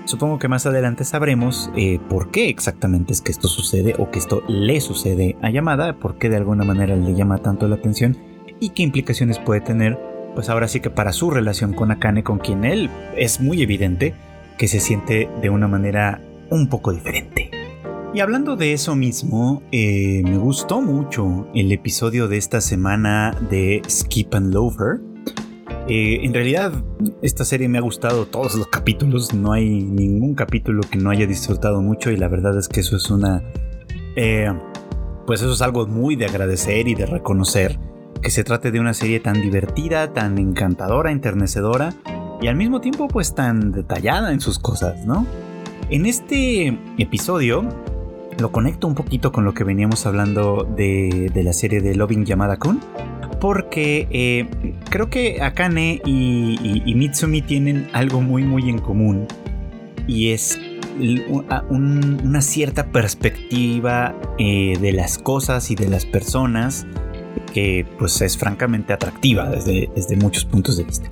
[0.08, 4.18] Supongo que más adelante sabremos eh, por qué exactamente es que esto sucede o que
[4.18, 8.16] esto le sucede a Yamada, por qué de alguna manera le llama tanto la atención
[8.58, 9.98] y qué implicaciones puede tener,
[10.34, 14.14] pues ahora sí que para su relación con Akane, con quien él es muy evidente
[14.56, 17.50] que se siente de una manera un poco diferente.
[18.14, 23.82] Y hablando de eso mismo, eh, me gustó mucho el episodio de esta semana de
[23.86, 25.00] Skip and Lover.
[25.88, 26.72] Eh, en realidad,
[27.22, 29.32] esta serie me ha gustado todos los capítulos.
[29.32, 32.10] No hay ningún capítulo que no haya disfrutado mucho.
[32.10, 33.42] Y la verdad es que eso es una.
[34.16, 34.52] Eh,
[35.26, 37.78] pues eso es algo muy de agradecer y de reconocer.
[38.22, 41.94] Que se trate de una serie tan divertida, tan encantadora, enternecedora.
[42.40, 45.26] Y al mismo tiempo, pues tan detallada en sus cosas, ¿no?
[45.90, 47.66] En este episodio
[48.38, 52.58] lo conecto un poquito con lo que veníamos hablando de, la serie de Loving Yamada
[52.58, 52.80] Kun.
[53.40, 54.48] Porque eh,
[54.90, 59.26] creo que Akane y, Mitsumi tienen algo muy muy en común.
[60.06, 60.58] Y es
[61.68, 66.86] una cierta perspectiva eh, de las cosas y de las personas
[67.52, 71.10] que pues es francamente atractiva desde, desde muchos puntos de vista.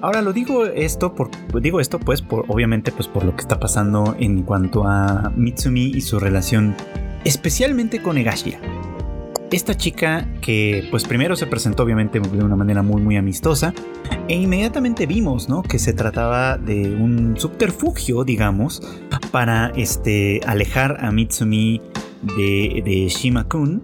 [0.00, 3.58] Ahora lo digo esto por digo esto pues por obviamente pues por lo que está
[3.58, 6.76] pasando en cuanto a Mitsumi y su relación
[7.24, 8.60] especialmente con Egashira.
[9.50, 13.72] Esta chica que pues primero se presentó obviamente de una manera muy muy amistosa
[14.28, 15.62] e inmediatamente vimos, ¿no?
[15.62, 18.82] que se trataba de un subterfugio, digamos,
[19.30, 21.80] para este alejar a Mitsumi
[22.36, 23.80] de, de Shima-kun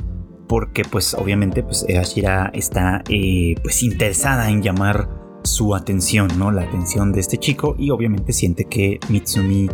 [0.46, 5.09] porque pues obviamente pues Egashira está eh, pues interesada en llamar
[5.44, 6.50] su atención, ¿no?
[6.50, 9.68] La atención de este chico y obviamente siente que Mitsumi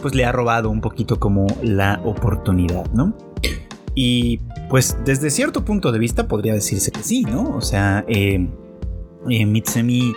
[0.00, 3.16] pues le ha robado un poquito como la oportunidad, ¿no?
[3.94, 7.56] Y pues desde cierto punto de vista podría decirse que sí, ¿no?
[7.56, 8.48] O sea, eh,
[9.28, 10.12] eh,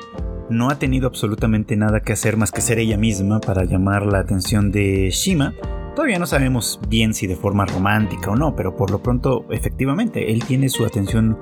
[0.50, 4.20] no ha tenido absolutamente nada que hacer más que ser ella misma para llamar la
[4.20, 5.54] atención de Shima.
[5.96, 10.32] Todavía no sabemos bien si de forma romántica o no, pero por lo pronto efectivamente
[10.32, 11.38] él tiene su atención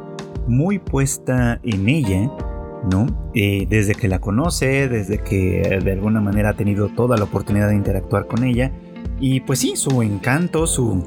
[0.47, 2.31] muy puesta en ella
[2.89, 3.07] ¿no?
[3.33, 7.69] Eh, desde que la conoce, desde que de alguna manera ha tenido toda la oportunidad
[7.69, 8.71] de interactuar con ella.
[9.19, 11.05] Y pues sí, su encanto, su,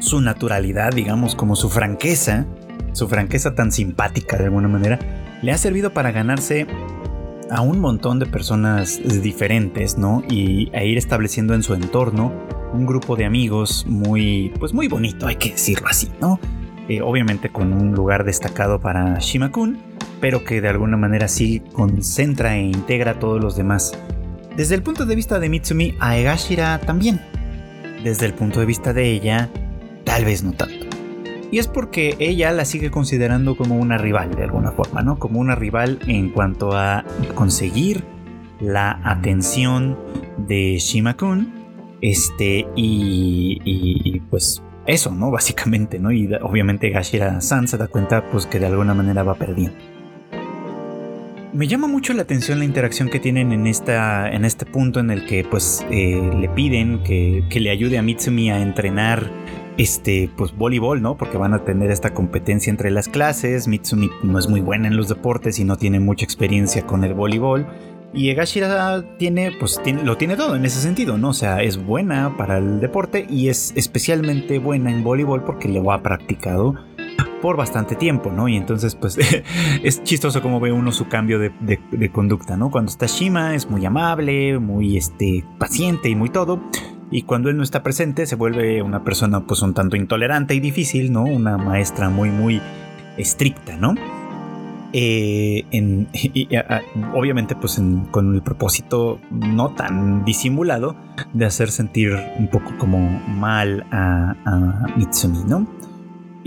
[0.00, 2.46] su naturalidad, digamos, como su franqueza,
[2.92, 4.98] su franqueza tan simpática de alguna manera,
[5.42, 6.66] le ha servido para ganarse
[7.50, 10.22] a un montón de personas diferentes, ¿no?
[10.28, 12.32] Y a ir estableciendo en su entorno
[12.72, 16.38] un grupo de amigos muy, pues muy bonito, hay que decirlo así, ¿no?
[16.88, 19.78] Eh, obviamente con un lugar destacado para Shimakun,
[20.20, 23.92] pero que de alguna manera sí concentra e integra a todos los demás.
[24.56, 27.20] Desde el punto de vista de Mitsumi, a Egashira también.
[28.02, 29.50] Desde el punto de vista de ella,
[30.08, 30.86] tal vez no tanto.
[31.50, 35.18] Y es porque ella la sigue considerando como una rival de alguna forma, ¿no?
[35.18, 38.04] Como una rival en cuanto a conseguir
[38.58, 39.98] la atención
[40.38, 41.52] de Shimakun.
[42.00, 45.30] Este, y, y, pues eso, ¿no?
[45.30, 46.10] Básicamente, ¿no?
[46.10, 49.76] Y obviamente Gashira-san se da cuenta pues que de alguna manera va perdiendo.
[51.52, 55.10] Me llama mucho la atención la interacción que tienen en, esta, en este punto en
[55.10, 59.30] el que pues eh, le piden que, le ayude a Mitsumi a entrenar
[59.78, 61.16] este pues voleibol, ¿no?
[61.16, 63.68] Porque van a tener esta competencia entre las clases.
[63.68, 67.14] Mitsumi no es muy buena en los deportes y no tiene mucha experiencia con el
[67.14, 67.66] voleibol.
[68.12, 71.30] Y Egashira tiene, pues lo tiene todo en ese sentido, ¿no?
[71.30, 75.92] O sea, es buena para el deporte y es especialmente buena en voleibol porque lo
[75.92, 76.74] ha practicado
[77.42, 78.48] por bastante tiempo, ¿no?
[78.48, 79.18] Y entonces, pues,
[79.82, 82.70] es chistoso como ve uno su cambio de, conducta, ¿no?
[82.70, 86.60] Cuando está Shima es muy amable, muy, este, paciente y muy todo.
[87.10, 90.60] Y cuando él no está presente se vuelve una persona, pues, un tanto intolerante y
[90.60, 91.24] difícil, ¿no?
[91.24, 92.60] Una maestra muy, muy
[93.16, 93.94] estricta, ¿no?
[94.92, 96.08] Eh, en,
[97.14, 97.78] obviamente pues
[98.10, 100.96] con el propósito no tan disimulado
[101.34, 105.77] de hacer sentir un poco como mal a, a Mitsumi, ¿no?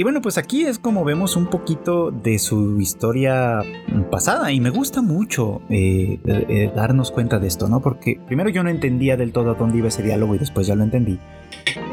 [0.01, 3.61] Y bueno, pues aquí es como vemos un poquito de su historia
[4.09, 7.81] pasada y me gusta mucho eh, eh, darnos cuenta de esto, ¿no?
[7.81, 10.73] Porque primero yo no entendía del todo a dónde iba ese diálogo y después ya
[10.73, 11.19] lo entendí,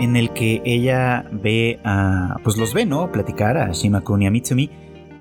[0.00, 3.12] en el que ella ve a, pues los ve, ¿no?
[3.12, 4.70] Platicar a Shimakun y a Mitsumi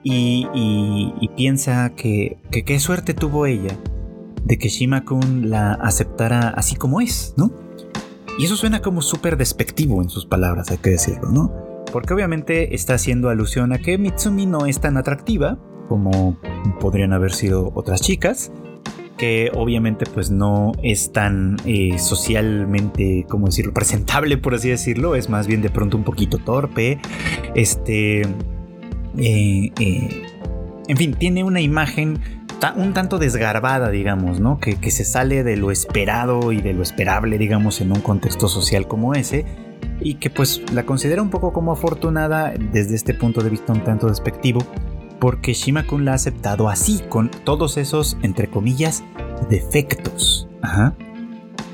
[0.01, 3.77] y, y, piensa que, que qué suerte tuvo ella
[4.45, 7.51] de que Shimakun la aceptara así como es, ¿no?
[8.39, 11.66] Y eso suena como súper despectivo en sus palabras, hay que decirlo, ¿no?
[11.91, 15.57] Porque obviamente está haciendo alusión a que Mitsumi no es tan atractiva
[15.87, 16.37] como
[16.79, 18.51] podrían haber sido otras chicas,
[19.17, 25.29] que obviamente pues no es tan eh, socialmente, como decirlo, presentable por así decirlo, es
[25.29, 26.99] más bien de pronto un poquito torpe,
[27.55, 30.23] este, eh, eh,
[30.87, 32.19] en fin, tiene una imagen
[32.75, 34.59] un tanto desgarbada, digamos, ¿no?
[34.59, 38.47] Que, que se sale de lo esperado y de lo esperable, digamos, en un contexto
[38.47, 39.45] social como ese
[39.99, 43.83] y que pues la considera un poco como afortunada desde este punto de vista un
[43.83, 44.61] tanto despectivo,
[45.19, 49.03] porque Shima-kun la ha aceptado así, con todos esos, entre comillas,
[49.49, 50.47] defectos.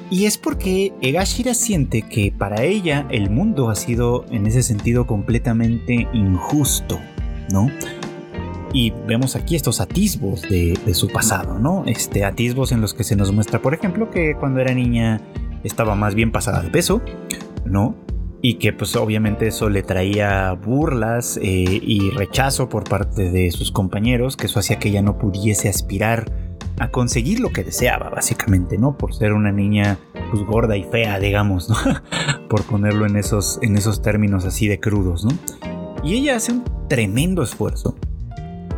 [0.10, 5.08] Y es porque Egashira siente que para ella el mundo ha sido en ese sentido
[5.08, 7.00] completamente injusto,
[7.52, 7.68] ¿no?
[8.74, 11.84] Y vemos aquí estos atisbos de, de, su pasado, ¿no?
[11.86, 15.22] Este, atisbos en los que se nos muestra, por ejemplo, que cuando era niña
[15.64, 17.02] estaba más bien pasada de peso,
[17.66, 17.96] ¿no?
[18.46, 21.42] Y que pues obviamente eso le traía burlas eh,
[21.82, 26.30] y rechazo por parte de sus compañeros, que eso hacía que ella no pudiese aspirar
[26.78, 28.98] a conseguir lo que deseaba, básicamente, ¿no?
[28.98, 29.98] Por ser una niña
[30.30, 31.78] pues gorda y fea, digamos, ¿no?
[32.50, 35.32] por ponerlo en esos, en esos términos así de crudos, ¿no?
[36.04, 37.96] Y ella hace un tremendo esfuerzo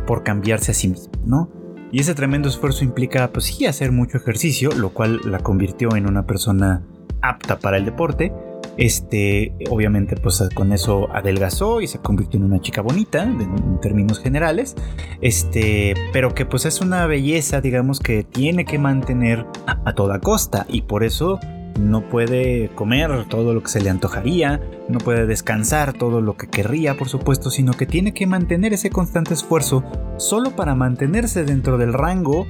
[0.06, 1.50] por cambiarse a sí misma, ¿no?
[1.90, 6.08] Y ese tremendo esfuerzo implica, pues sí, hacer mucho ejercicio, lo cual la convirtió en
[6.08, 6.84] una persona
[7.20, 8.32] apta para el deporte,
[8.76, 14.20] este, obviamente, pues con eso adelgazó y se convirtió en una chica bonita, en términos
[14.20, 14.76] generales.
[15.20, 20.66] Este, pero que pues es una belleza, digamos, que tiene que mantener a toda costa
[20.68, 21.38] y por eso
[21.78, 26.48] no puede comer todo lo que se le antojaría, no puede descansar todo lo que
[26.48, 29.84] querría, por supuesto, sino que tiene que mantener ese constante esfuerzo
[30.16, 32.46] solo para mantenerse dentro del rango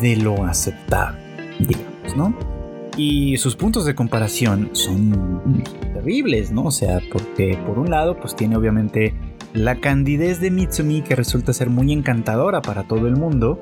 [0.00, 1.20] de lo aceptable,
[1.58, 2.57] digamos, ¿no?
[2.98, 5.62] Y sus puntos de comparación son
[5.94, 6.64] terribles, ¿no?
[6.64, 9.14] O sea, porque por un lado, pues tiene obviamente
[9.54, 13.60] la candidez de Mitsumi que resulta ser muy encantadora para todo el mundo,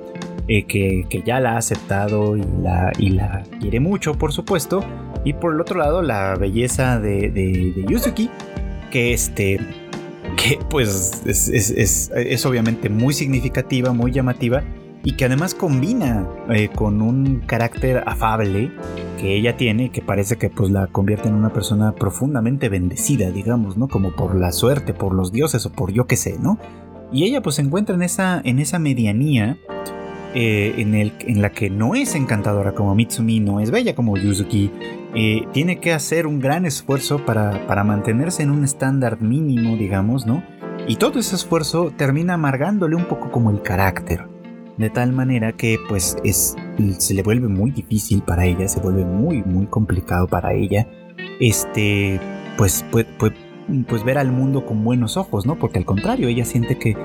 [0.49, 4.83] eh, que, ya la ha aceptado y la, y la quiere mucho, por supuesto.
[5.23, 8.31] Y por el otro lado, la belleza de, de, Yuzuki,
[8.91, 9.61] que este
[10.39, 14.65] que pues es, es, es, obviamente muy significativa, muy llamativa
[15.07, 18.73] y que además combina eh, con un carácter afable
[19.21, 23.77] que ella tiene que parece que pues la convierte en una persona profundamente bendecida, digamos,
[23.77, 23.87] ¿no?
[23.87, 26.59] Como por la suerte, por los dioses o por yo qué sé, ¿no?
[27.13, 29.59] Y ella pues se encuentra en esa, en esa medianía
[30.35, 34.17] eh, en, el, en la que no es encantadora como Mitsumi, no es bella como
[34.17, 34.73] Yuzuki,
[35.15, 40.27] eh, tiene que hacer un gran esfuerzo para, para mantenerse en un estándar mínimo, digamos,
[40.27, 40.43] ¿no?
[40.89, 44.35] Y todo ese esfuerzo termina amargándole un poco como el carácter
[44.79, 46.55] de tal manera que pues es,
[46.99, 50.87] se le vuelve muy difícil para ella, se vuelve muy muy complicado para ella,
[51.41, 52.21] este,
[52.57, 53.07] pues, pues,
[53.89, 55.59] pues, ver al mundo con buenos ojos, ¿no?
[55.59, 56.97] Porque al contrario, ella siente que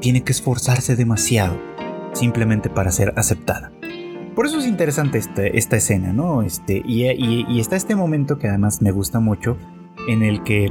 [0.00, 1.56] tiene que esforzarse demasiado
[2.12, 3.72] simplemente para ser aceptada.
[4.34, 6.42] Por eso es interesante este, esta escena, ¿no?
[6.42, 9.56] Este, y, está este momento que además me gusta mucho,
[10.08, 10.70] en el que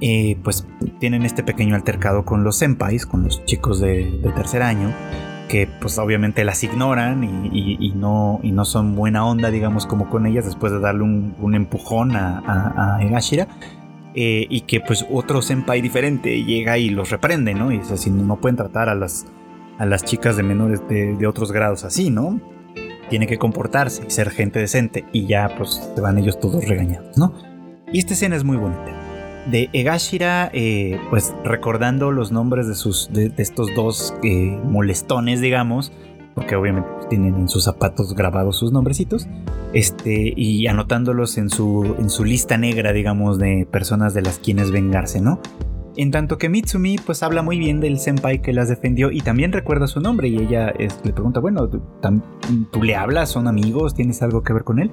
[0.00, 0.66] eh, pues
[0.98, 4.92] tienen este pequeño altercado con los senpais, con los chicos de tercer año,
[5.50, 10.24] que pues obviamente las ignoran y, no, y no son buena onda, digamos, como con
[10.26, 13.48] ellas después de darle un, empujón a, a, Egashira.
[14.14, 17.70] Eh, y que pues otro senpai diferente llega y los reprende, ¿no?
[17.70, 19.26] Y es así, no pueden tratar a las,
[19.78, 22.40] a las chicas de menores de, de otros grados así, ¿no?
[23.08, 27.16] Tiene que comportarse y ser gente decente y ya pues se van ellos todos regañados,
[27.18, 27.34] ¿no?
[27.92, 28.99] Y esta escena es muy bonita
[29.46, 35.92] de Egashira, eh, pues recordando los nombres de, sus, de, estos dos eh, molestones, digamos,
[36.34, 39.26] porque obviamente tienen en sus zapatos grabados sus nombrecitos,
[39.72, 44.70] este, y anotándolos en su, en su lista negra, digamos, de personas de las quienes
[44.70, 45.40] vengarse, ¿no?
[45.96, 49.52] En tanto que Mitsumi pues habla muy bien del senpai que las defendió y también
[49.52, 53.30] recuerda su nombre y ella le pregunta, bueno, ¿tú le hablas?
[53.30, 53.94] ¿Son amigos?
[53.94, 54.90] ¿Tienes algo que ver con él?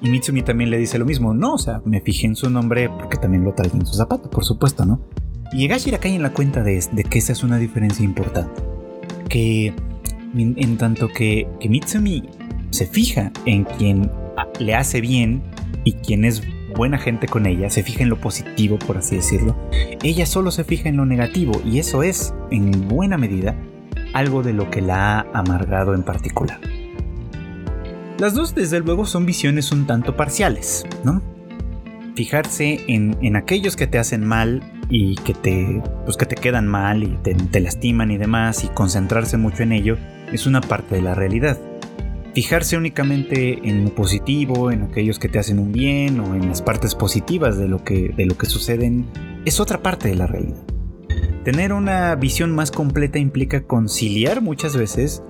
[0.00, 2.88] Y Mitsumi también le dice lo mismo, no, o sea, me fijé en su nombre
[2.88, 5.00] porque también lo trae en su zapato, por supuesto, ¿no?
[5.52, 8.62] Y Egashira cae en la cuenta de, que esa es una diferencia importante.
[9.28, 9.72] Que
[10.36, 12.24] en tanto que, que Mitsumi
[12.70, 14.10] se fija en quien
[14.58, 15.42] le hace bien
[15.84, 16.42] y quien es
[16.76, 19.56] buena gente con ella, se fija en lo positivo, por así decirlo,
[20.02, 23.56] ella solo se fija en lo negativo y eso es, en buena medida,
[24.12, 26.60] algo de lo que la ha amargado en particular.
[28.18, 31.22] Las dos, desde luego, son visiones un tanto parciales, ¿no?
[32.14, 37.02] Fijarse en, aquellos que te hacen mal y que te, pues que te quedan mal
[37.02, 39.98] y te, lastiman y demás, y concentrarse mucho en ello,
[40.32, 41.58] es una parte de la realidad.
[42.36, 46.60] Fijarse únicamente en lo positivo, en aquellos que te hacen un bien o en las
[46.60, 49.06] partes positivas de lo que, de lo que suceden,
[49.46, 50.62] es otra parte de la realidad.
[51.44, 55.22] Tener una visión más completa implica conciliar muchas veces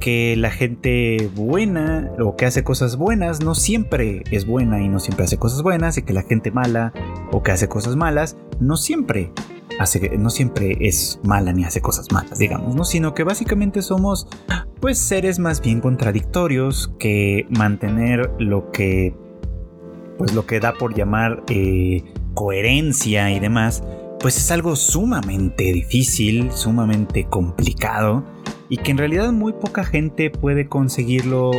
[0.00, 4.98] que la gente buena o que hace cosas buenas no siempre es buena y no
[4.98, 6.94] siempre hace cosas buenas y que la gente mala
[7.32, 9.30] o que hace cosas malas no siempre
[10.18, 14.28] no siempre es mala ni hace cosas malas digamos no sino que básicamente somos
[14.80, 19.14] pues seres más bien contradictorios que mantener lo que
[20.18, 22.02] pues lo que da por llamar eh,
[22.34, 23.82] coherencia y demás
[24.20, 28.24] pues es algo sumamente difícil, sumamente complicado
[28.68, 31.52] y que en realidad muy poca gente puede conseguirlo,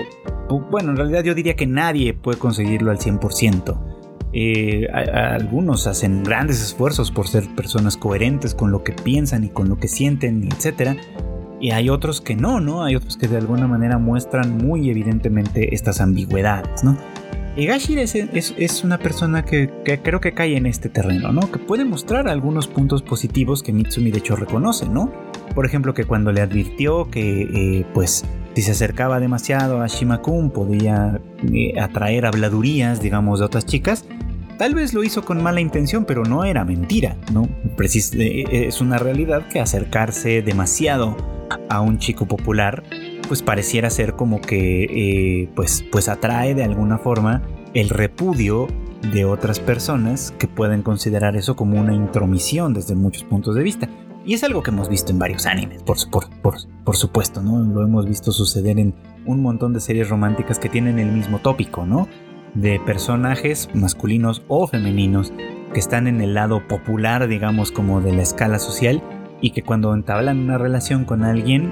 [0.70, 3.97] bueno, en realidad yo diría que nadie puede conseguirlo al 100%.
[4.34, 9.70] Eh, algunos hacen grandes esfuerzos por ser personas coherentes con lo que piensan y con
[9.70, 11.00] lo que sienten, etc.
[11.60, 12.84] Y hay otros que no, ¿no?
[12.84, 16.98] Hay otros que de alguna manera muestran muy evidentemente estas ambigüedades, ¿no?
[17.58, 19.68] Egashira es, una persona que,
[20.04, 21.52] creo que cae en este terreno, ¿no?
[21.52, 25.12] Que puede mostrar algunos puntos positivos que Mitsumi de hecho reconoce, ¿no?
[25.56, 28.24] Por ejemplo, que cuando le advirtió que, eh, pues,
[28.54, 31.20] si se acercaba demasiado a Shimakun podía
[31.52, 34.06] eh, atraer habladurías, digamos, de otras chicas,
[34.58, 37.48] tal vez lo hizo con mala intención, pero no era mentira, ¿no?
[37.80, 41.16] Eh, es una realidad que acercarse demasiado
[41.70, 42.84] a un chico popular
[43.28, 47.42] pues pareciera ser como que eh, pues, pues atrae de alguna forma
[47.74, 48.68] el repudio
[49.12, 53.90] de otras personas que pueden considerar eso como una intromisión desde muchos puntos de vista.
[54.26, 55.98] Y es algo que hemos visto en varios animes, por,
[56.42, 57.60] por, supuesto, ¿no?
[57.60, 58.94] Lo hemos visto suceder en
[59.26, 62.10] un montón de series románticas que tienen el mismo tópico, ¿no?
[62.58, 65.32] De personajes masculinos o femeninos
[65.74, 69.04] que están en el lado popular, digamos, como de la escala social,
[69.42, 71.72] y que cuando entablan una relación con alguien,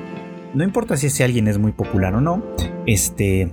[0.54, 2.44] no importa si ese alguien es muy popular o no,
[2.86, 3.50] este,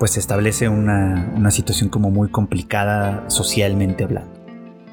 [0.00, 4.32] pues se establece una, situación como muy complicada socialmente hablando.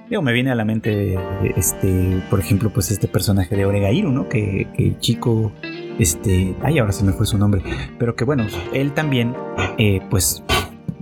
[0.07, 1.18] Digo, me viene a la mente,
[1.55, 4.30] este, por ejemplo, pues este personaje de Oregairu, ¿no?
[4.30, 5.51] Que, chico,
[5.97, 7.63] este, ay, ahora se me fue su nombre,
[7.97, 9.34] pero que bueno, él también,
[9.80, 10.43] eh, pues,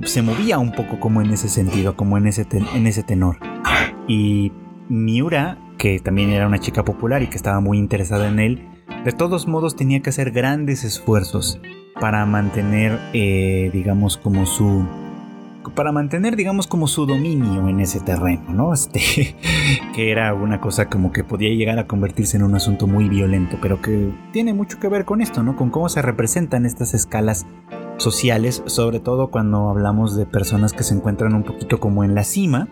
[0.05, 3.37] se movía un poco como en ese sentido, como en ese, en ese tenor.
[4.07, 4.51] Y
[4.89, 8.67] Miura, que también era una chica popular y que estaba muy interesada en él,
[9.05, 11.59] de todos modos tenía que hacer grandes esfuerzos
[11.99, 14.85] para mantener, eh, digamos, como su
[15.75, 18.73] para mantener, digamos, como su dominio en ese terreno, ¿no?
[18.73, 18.99] Este,
[19.95, 23.57] que era una cosa como que podía llegar a convertirse en un asunto muy violento,
[23.61, 25.55] pero que tiene mucho que ver con esto, ¿no?
[25.55, 27.45] Con cómo se representan estas escalas
[27.97, 32.23] sociales, sobre todo cuando hablamos de personas que se encuentran un poquito como en la
[32.23, 32.67] cima,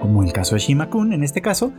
[0.00, 1.72] como el caso de Shimakun en este caso,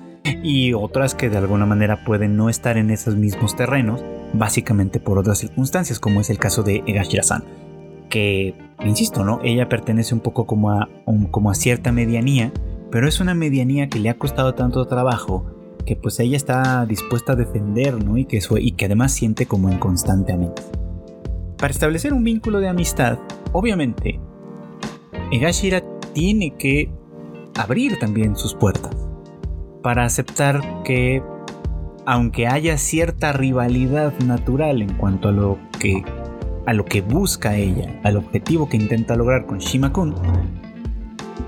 [0.44, 4.04] y otras que de alguna manera pueden no estar en esos mismos terrenos,
[4.34, 7.44] básicamente por otras circunstancias, como es el caso de Egashira-san,
[8.10, 9.40] que, insisto, ¿no?
[9.44, 10.90] Ella pertenece un poco como a,
[11.32, 12.52] como a cierta medianía,
[12.92, 15.46] pero es una medianía que le ha costado tanto trabajo
[15.86, 18.18] que pues ella está dispuesta a defender, ¿no?
[18.18, 20.85] Y que, y que además siente como en constante amenaza.
[21.58, 23.18] Para establecer un vínculo de amistad,
[23.54, 24.20] obviamente,
[25.32, 25.82] Egashira
[26.14, 26.92] tiene que
[27.56, 28.96] abrir también sus puertas
[29.82, 31.24] para aceptar que
[32.06, 36.04] aunque haya cierta rivalidad natural en cuanto a lo que
[36.66, 40.16] a lo que busca ella, al objetivo que intenta lograr con Shimakun,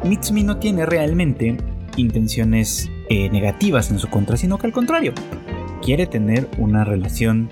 [0.04, 1.58] Mitsumi no tiene realmente
[1.96, 5.14] intenciones eh, negativas en su contra, sino que al contrario,
[5.82, 7.50] quiere tener una relación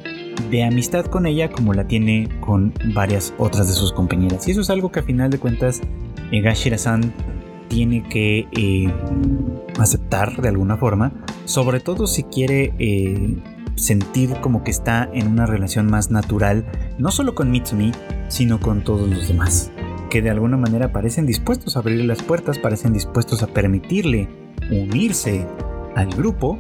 [0.50, 4.48] de amistad con ella como la tiene con varias otras de sus compañeras.
[4.48, 5.82] Y eso es algo que a final de cuentas
[6.32, 7.14] Egashira-san
[7.68, 8.94] tiene que eh,
[9.80, 11.12] aceptar de alguna forma,
[11.46, 13.36] sobre todo si quiere eh,
[13.76, 16.66] sentir como que está en una relación más natural,
[16.98, 17.92] no solo con Mitsumi,
[18.28, 19.72] sino con todos los demás,
[20.10, 24.30] que de alguna manera parecen dispuestos a abrirle las puertas, parecen dispuestos a permitirle
[24.72, 25.46] unirse
[25.96, 26.58] al grupo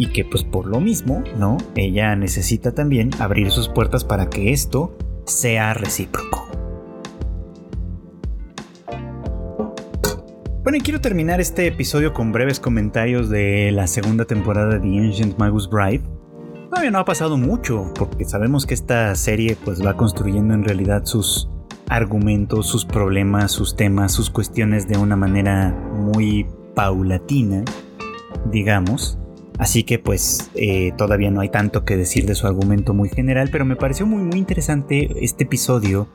[0.00, 1.58] y que pues por lo mismo, ¿no?
[1.76, 4.96] Ella necesita también abrir sus puertas para que esto
[5.26, 6.48] sea recíproco.
[10.62, 15.38] Bueno, y quiero terminar este episodio con breves comentarios de la segunda temporada de Ancient
[15.38, 16.02] Magus Bride.
[16.70, 21.04] Todavía no ha pasado mucho, porque sabemos que esta serie pues va construyendo en realidad
[21.04, 21.50] sus
[21.90, 27.64] argumentos, sus problemas, sus temas, sus cuestiones de una manera muy paulatina,
[28.50, 29.19] digamos.
[29.60, 33.50] Así que pues eh, todavía no hay tanto que decir de su argumento muy general,
[33.52, 36.08] pero me pareció muy muy interesante este episodio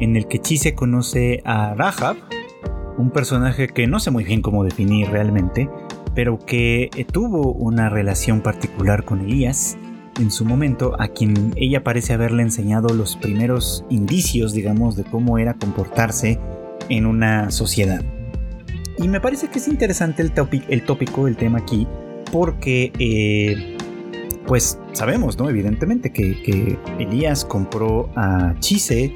[0.00, 2.16] en el que Chi se conoce a Rahab,
[2.98, 5.70] un personaje que no sé muy bien cómo definir realmente,
[6.14, 9.78] pero que eh, tuvo una relación particular con Elías
[10.20, 15.38] en su momento, a quien ella parece haberle enseñado los primeros indicios, digamos, de cómo
[15.38, 16.38] era comportarse
[16.90, 18.04] en una sociedad.
[18.98, 20.32] Y me parece que es interesante el,
[20.68, 21.88] el tópico, el tema aquí,
[22.32, 23.76] porque, eh,
[24.46, 25.48] pues sabemos, ¿no?
[25.48, 29.14] Evidentemente que, que Elías compró a Chise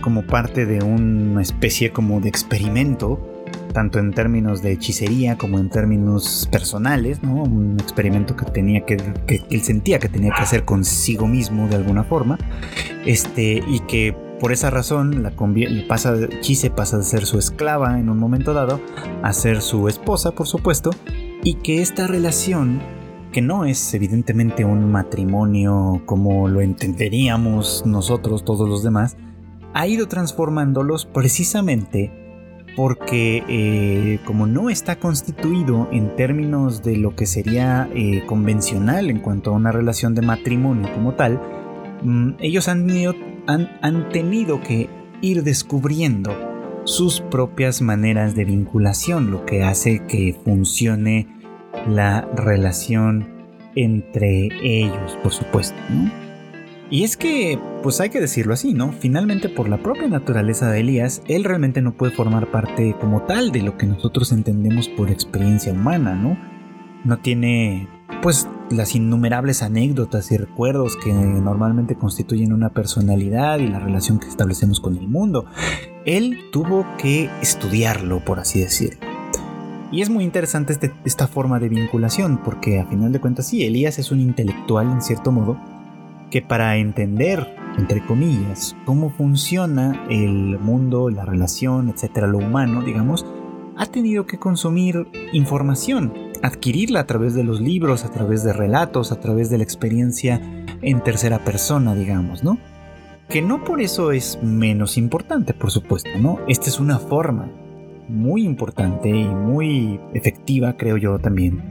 [0.00, 3.18] como parte de una especie como de experimento,
[3.72, 7.42] tanto en términos de hechicería como en términos personales, ¿no?
[7.42, 8.96] Un experimento que tenía que,
[9.26, 12.38] que, él sentía que tenía que hacer consigo mismo de alguna forma.
[13.04, 15.32] este, y que por esa razón la
[15.88, 18.80] pasa, Chise pasa de ser su esclava en un momento dado
[19.22, 20.90] a ser su esposa, por supuesto,
[21.46, 22.80] y que esta relación,
[23.30, 29.16] que no es evidentemente un matrimonio como lo entenderíamos nosotros, todos los demás,
[29.72, 32.10] ha ido transformándolos precisamente
[32.74, 39.20] porque eh, como no está constituido en términos de lo que sería eh, convencional en
[39.20, 41.40] cuanto a una relación de matrimonio como tal,
[42.02, 42.90] mm, ellos han,
[43.46, 44.90] han tenido que
[45.20, 46.32] ir descubriendo
[46.86, 51.35] sus propias maneras de vinculación, lo que hace que funcione
[51.88, 53.26] la relación
[53.74, 55.76] entre ellos, por supuesto.
[56.88, 58.92] Y es que, pues hay que decirlo así, ¿no?
[58.92, 63.50] Finalmente, por la propia naturaleza de Elías, él realmente no puede formar parte como tal
[63.50, 66.38] de lo que nosotros entendemos por experiencia humana, ¿no?
[67.04, 67.88] No tiene,
[68.22, 74.28] pues, las innumerables anécdotas y recuerdos que normalmente constituyen una personalidad y la relación que
[74.28, 75.46] establecemos con el mundo.
[76.04, 79.05] Él tuvo que estudiarlo, por así decirlo.
[79.92, 83.64] Y es muy interesante este, esta forma de vinculación, porque a final de cuentas sí,
[83.64, 85.56] Elías es un intelectual en cierto modo,
[86.30, 87.46] que para entender,
[87.78, 93.24] entre comillas, cómo funciona el mundo, la relación, etcétera, lo humano, digamos,
[93.76, 96.12] ha tenido que consumir información,
[96.42, 100.40] adquirirla a través de los libros, a través de relatos, a través de la experiencia
[100.82, 102.58] en tercera persona, digamos, ¿no?
[103.28, 106.38] Que no por eso es menos importante, por supuesto, ¿no?
[106.48, 107.48] Esta es una forma
[108.08, 111.62] muy importante y muy efectiva, creo yo también,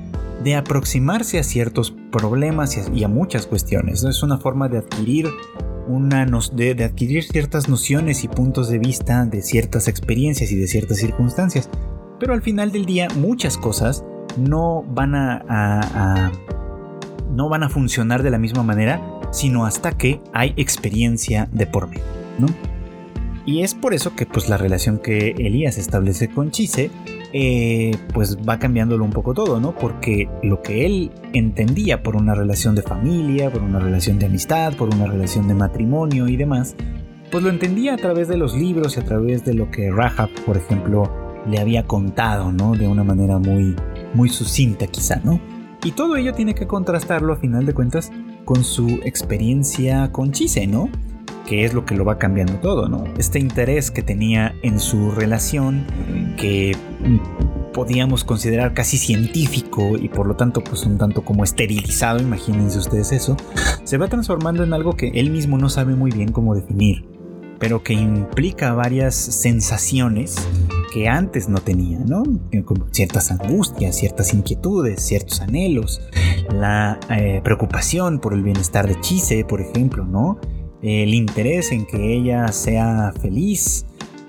[0.44, 4.04] de aproximarse a ciertos problemas y a, muchas cuestiones.
[4.04, 5.28] Es una forma de adquirir
[5.88, 10.68] una de, de, adquirir ciertas nociones y puntos de vista de ciertas experiencias y de
[10.68, 11.70] ciertas circunstancias.
[12.20, 14.04] Pero al final del día muchas cosas
[14.38, 16.32] no van a,
[17.32, 21.88] no van a funcionar de la misma manera, sino hasta que hay experiencia de por
[21.88, 22.04] medio,
[22.40, 22.48] ¿no?
[23.46, 26.90] Y es por eso que pues la relación que Elías establece con Chise
[27.32, 29.76] eh, pues va cambiándolo un poco todo, ¿no?
[29.76, 34.74] Porque lo que él entendía por una relación de familia, por una relación de amistad,
[34.74, 36.76] por una relación de matrimonio y demás,
[37.30, 40.30] pues lo entendía a través de los libros y a través de lo que Rahab,
[40.46, 41.12] por ejemplo,
[41.48, 42.74] le había contado, ¿no?
[42.74, 43.76] De una manera muy,
[44.14, 45.40] muy sucinta quizá, ¿no?
[45.84, 48.12] Y todo ello tiene que contrastarlo a final de cuentas
[48.44, 50.90] con su experiencia con Chise, ¿no?
[51.48, 53.04] Que es lo que lo va cambiando todo, ¿no?
[53.18, 55.86] Este interés que tenía en su relación,
[56.38, 56.76] que
[57.74, 63.12] podíamos considerar casi científico y por lo tanto pues un tanto como esterilizado, imagínense ustedes
[63.12, 63.36] eso,
[63.84, 67.06] se va transformando en algo que él mismo no sabe muy bien cómo definir,
[67.60, 70.36] pero que implica varias sensaciones
[70.94, 72.24] que antes no tenía, ¿no?
[72.92, 76.02] Ciertas angustias, ciertas inquietudes, ciertos anhelos,
[76.54, 80.40] la eh, preocupación por el bienestar de Chise, por ejemplo, ¿no?
[80.82, 83.86] El interés en que ella sea feliz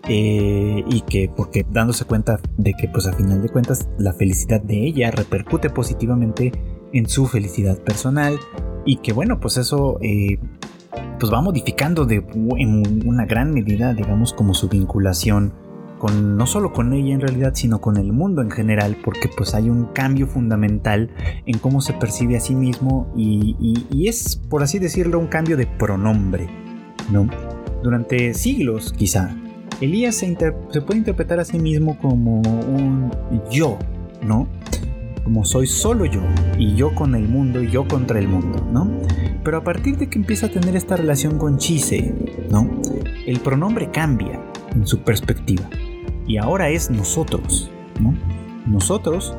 [0.08, 4.60] eh, y que porque dándose cuenta de que pues a final de cuentas la felicidad
[4.60, 6.52] de ella repercute positivamente
[6.92, 8.38] en su felicidad personal
[8.84, 10.38] y que bueno pues eso eh,
[11.18, 12.24] pues va modificando de,
[12.56, 15.52] en una gran medida digamos como su vinculación
[16.04, 19.70] no solo con ella en realidad, sino con el mundo en general, porque pues hay
[19.70, 21.10] un cambio fundamental
[21.46, 25.66] en cómo se percibe a sí mismo y, es, por así decirlo, un cambio de
[25.66, 26.48] pronombre,
[27.10, 27.28] ¿no?
[27.82, 29.34] Durante siglos, quizá,
[29.80, 30.36] Elías se,
[30.70, 33.10] se puede interpretar a sí mismo como un
[33.50, 33.78] yo,
[34.22, 34.48] ¿no?
[35.24, 36.20] Como soy solo yo,
[36.58, 38.88] y yo con el mundo, y yo contra el mundo, ¿no?
[39.42, 42.14] Pero a partir de que empieza a tener esta relación con Chise,
[42.50, 42.68] ¿no?
[43.26, 44.40] El pronombre cambia
[44.72, 45.68] en su perspectiva
[46.26, 47.70] y ahora es nosotros,
[48.00, 48.14] ¿no?
[48.66, 49.36] Nosotros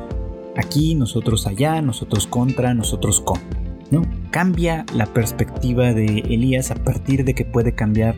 [0.56, 3.40] aquí, nosotros allá, nosotros contra, nosotros con,
[3.90, 4.02] ¿no?
[4.30, 8.16] Cambia la perspectiva de Elías a partir de que puede cambiar,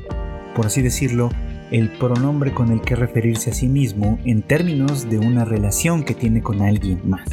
[0.55, 1.31] por así decirlo,
[1.71, 6.15] el pronombre con el que referirse a sí mismo en términos de una relación que
[6.15, 7.29] tiene con alguien más.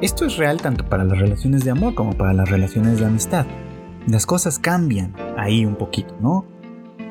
[0.00, 3.46] Esto es real tanto para las relaciones de amor como para las relaciones de amistad.
[4.06, 6.46] Las cosas cambian ahí un poquito, ¿no?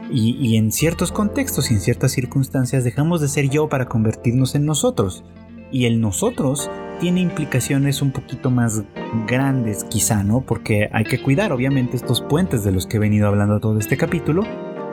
[0.10, 4.66] Y, en ciertos contextos y en ciertas circunstancias dejamos de ser yo para convertirnos en
[4.66, 5.24] nosotros.
[5.72, 8.84] Y el nosotros tiene implicaciones un poquito más
[9.28, 10.42] grandes quizá, ¿no?
[10.42, 13.98] Porque hay que cuidar obviamente estos puentes de los que he venido hablando todo este
[13.98, 14.44] capítulo,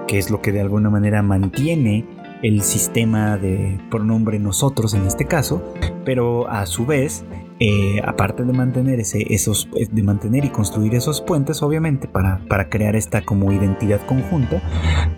[0.09, 2.05] que es lo que de alguna manera mantiene
[2.43, 5.63] el sistema de pronombre nosotros en este caso,
[6.05, 7.25] pero a su vez
[7.61, 12.41] eh, aparte de mantener, ese, esos, eh, de mantener y construir esos puentes, obviamente, para,
[12.49, 14.61] para crear esta como identidad conjunta,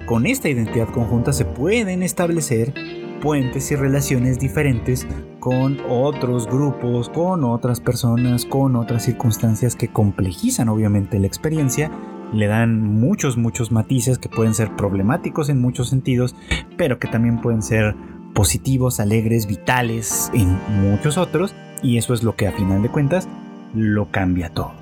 [0.06, 2.74] con esta identidad conjunta se pueden establecer
[3.22, 5.06] puentes y relaciones diferentes
[5.40, 11.90] con otros grupos, con otras personas, con otras circunstancias que complejizan obviamente la experiencia
[12.32, 16.34] le dan muchos, muchos matices que pueden ser problemáticos en muchos sentidos,
[16.76, 17.94] pero que también pueden ser
[18.34, 23.28] positivos, alegres, vitales en muchos otros, y eso es lo que a final de cuentas
[23.74, 24.72] lo cambia todo.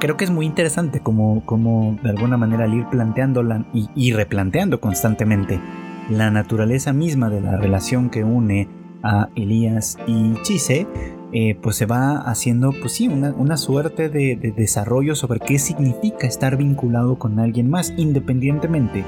[0.00, 4.80] Creo que es muy interesante como, como de alguna manera al ir planteándola y, replanteando
[4.80, 5.60] constantemente
[6.08, 8.68] la naturaleza misma de la relación que une
[9.02, 10.86] a Elías y Chise,
[11.32, 16.56] eh, pues se va haciendo, pues sí, una, suerte de, desarrollo sobre qué significa estar
[16.56, 19.04] vinculado con alguien más, independientemente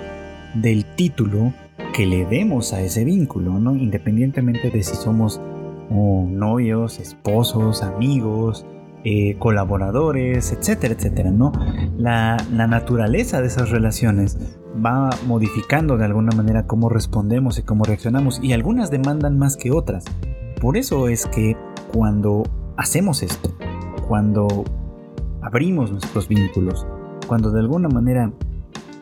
[0.54, 1.52] del título
[1.94, 3.76] que le demos a ese vínculo, ¿no?
[3.76, 5.40] Independientemente de si somos
[5.90, 8.66] oh, novios, esposos, amigos,
[9.04, 11.52] eh, colaboradores, etcétera, etcétera, ¿no?
[11.96, 14.38] La, la naturaleza de esas relaciones
[14.84, 19.70] va modificando de alguna manera cómo respondemos y cómo reaccionamos, y algunas demandan más que
[19.70, 20.04] otras.
[20.60, 21.56] Por eso es que
[21.92, 22.42] cuando
[22.76, 23.54] hacemos esto,
[24.06, 24.64] cuando
[25.42, 26.86] abrimos nuestros vínculos,
[27.26, 28.32] cuando de alguna manera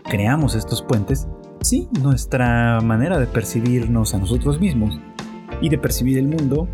[0.05, 1.27] creamos estos puentes,
[1.61, 5.01] sí, nuestra manera de percibirnos a nosotros mismos
[5.61, 6.69] y de percibir el mundo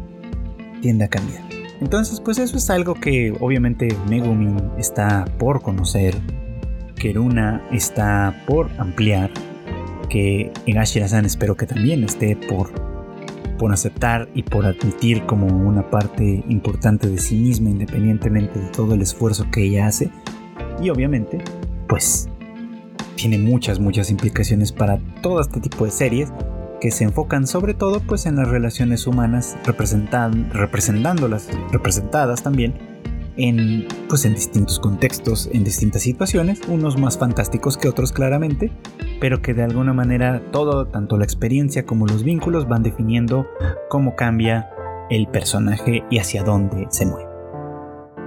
[0.85, 1.43] tiende a cambiar.
[1.80, 6.14] Entonces, pues eso es algo que obviamente Megumin está por conocer,
[6.95, 9.30] que Runa está por ampliar,
[10.11, 12.70] que Egashira-san espero que también esté por
[13.59, 18.93] por aceptar y por admitir como una parte importante de sí misma independientemente de todo
[18.93, 20.11] el esfuerzo que ella hace.
[20.82, 21.39] Y obviamente,
[21.89, 22.28] pues
[23.14, 26.30] tiene muchas, muchas implicaciones para todo este tipo de series
[26.85, 32.74] que se enfocan sobre todo pues en las relaciones humanas representándolas, representadas también
[33.39, 38.70] en, pues, en distintos contextos, en distintas situaciones, unos más fantásticos que otros claramente,
[39.18, 43.47] pero que de alguna manera todo, tanto la experiencia como los vínculos van definiendo
[43.89, 44.68] cómo cambia
[45.09, 47.30] el personaje y hacia dónde se mueve.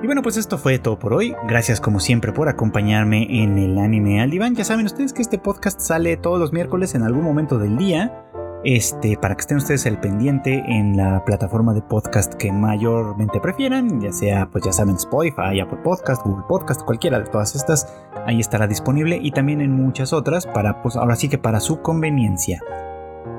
[0.02, 1.36] Y bueno, pues esto fue todo por hoy.
[1.48, 4.56] Gracias como siempre por acompañarme en el anime al diván.
[4.56, 8.24] Ya saben ustedes que este podcast sale todos los miércoles en algún momento del día.
[8.64, 14.02] Este, para que estén ustedes al pendiente en la plataforma de podcast que mayormente prefieran,
[14.02, 17.88] ya sea, pues ya saben, Spotify, Apple Podcast, Google Podcast, cualquiera de todas estas,
[18.26, 21.82] ahí estará disponible y también en muchas otras, para, pues ahora sí que para su
[21.82, 22.62] conveniencia.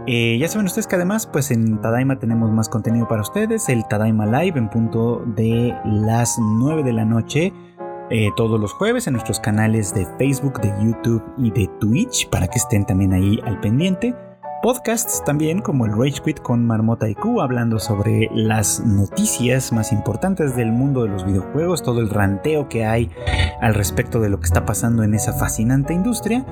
[0.07, 3.87] Eh, ya saben ustedes que además, pues en Tadaima tenemos más contenido para ustedes, el
[3.89, 7.53] Tadaima Live en punto de las 9 de la noche.
[8.11, 12.49] Eh, todos los jueves en nuestros canales de Facebook, de YouTube y de Twitch para
[12.49, 14.14] que estén también ahí al pendiente
[14.63, 19.93] podcasts también como el Rage Quit con Marmota y Q hablando sobre las noticias más
[19.93, 23.11] importantes del mundo de los videojuegos, todo el ranteo que hay
[23.61, 26.45] al respecto de lo que está pasando en esa fascinante industria.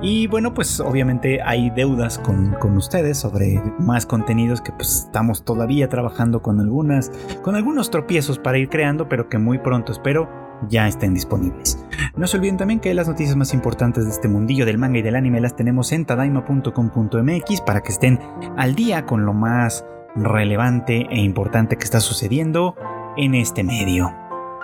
[0.00, 5.44] Y bueno, pues obviamente hay deudas con, con ustedes sobre más contenidos que pues estamos
[5.44, 7.10] todavía trabajando con algunas,
[7.42, 11.84] con algunos tropiezos para ir creando, pero que muy pronto espero ya estén disponibles.
[12.16, 15.02] No se olviden también que las noticias más importantes de este mundillo del manga y
[15.02, 18.20] del anime las tenemos en tadaima.com.mx para que estén
[18.56, 19.84] al día con lo más
[20.14, 22.76] relevante e importante que está sucediendo
[23.16, 24.14] en este medio.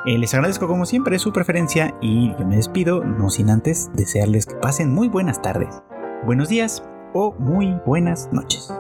[0.07, 4.47] Eh, les agradezco como siempre su preferencia y yo me despido, no sin antes desearles
[4.47, 5.83] que pasen muy buenas tardes,
[6.25, 6.83] buenos días
[7.13, 8.73] o muy buenas noches.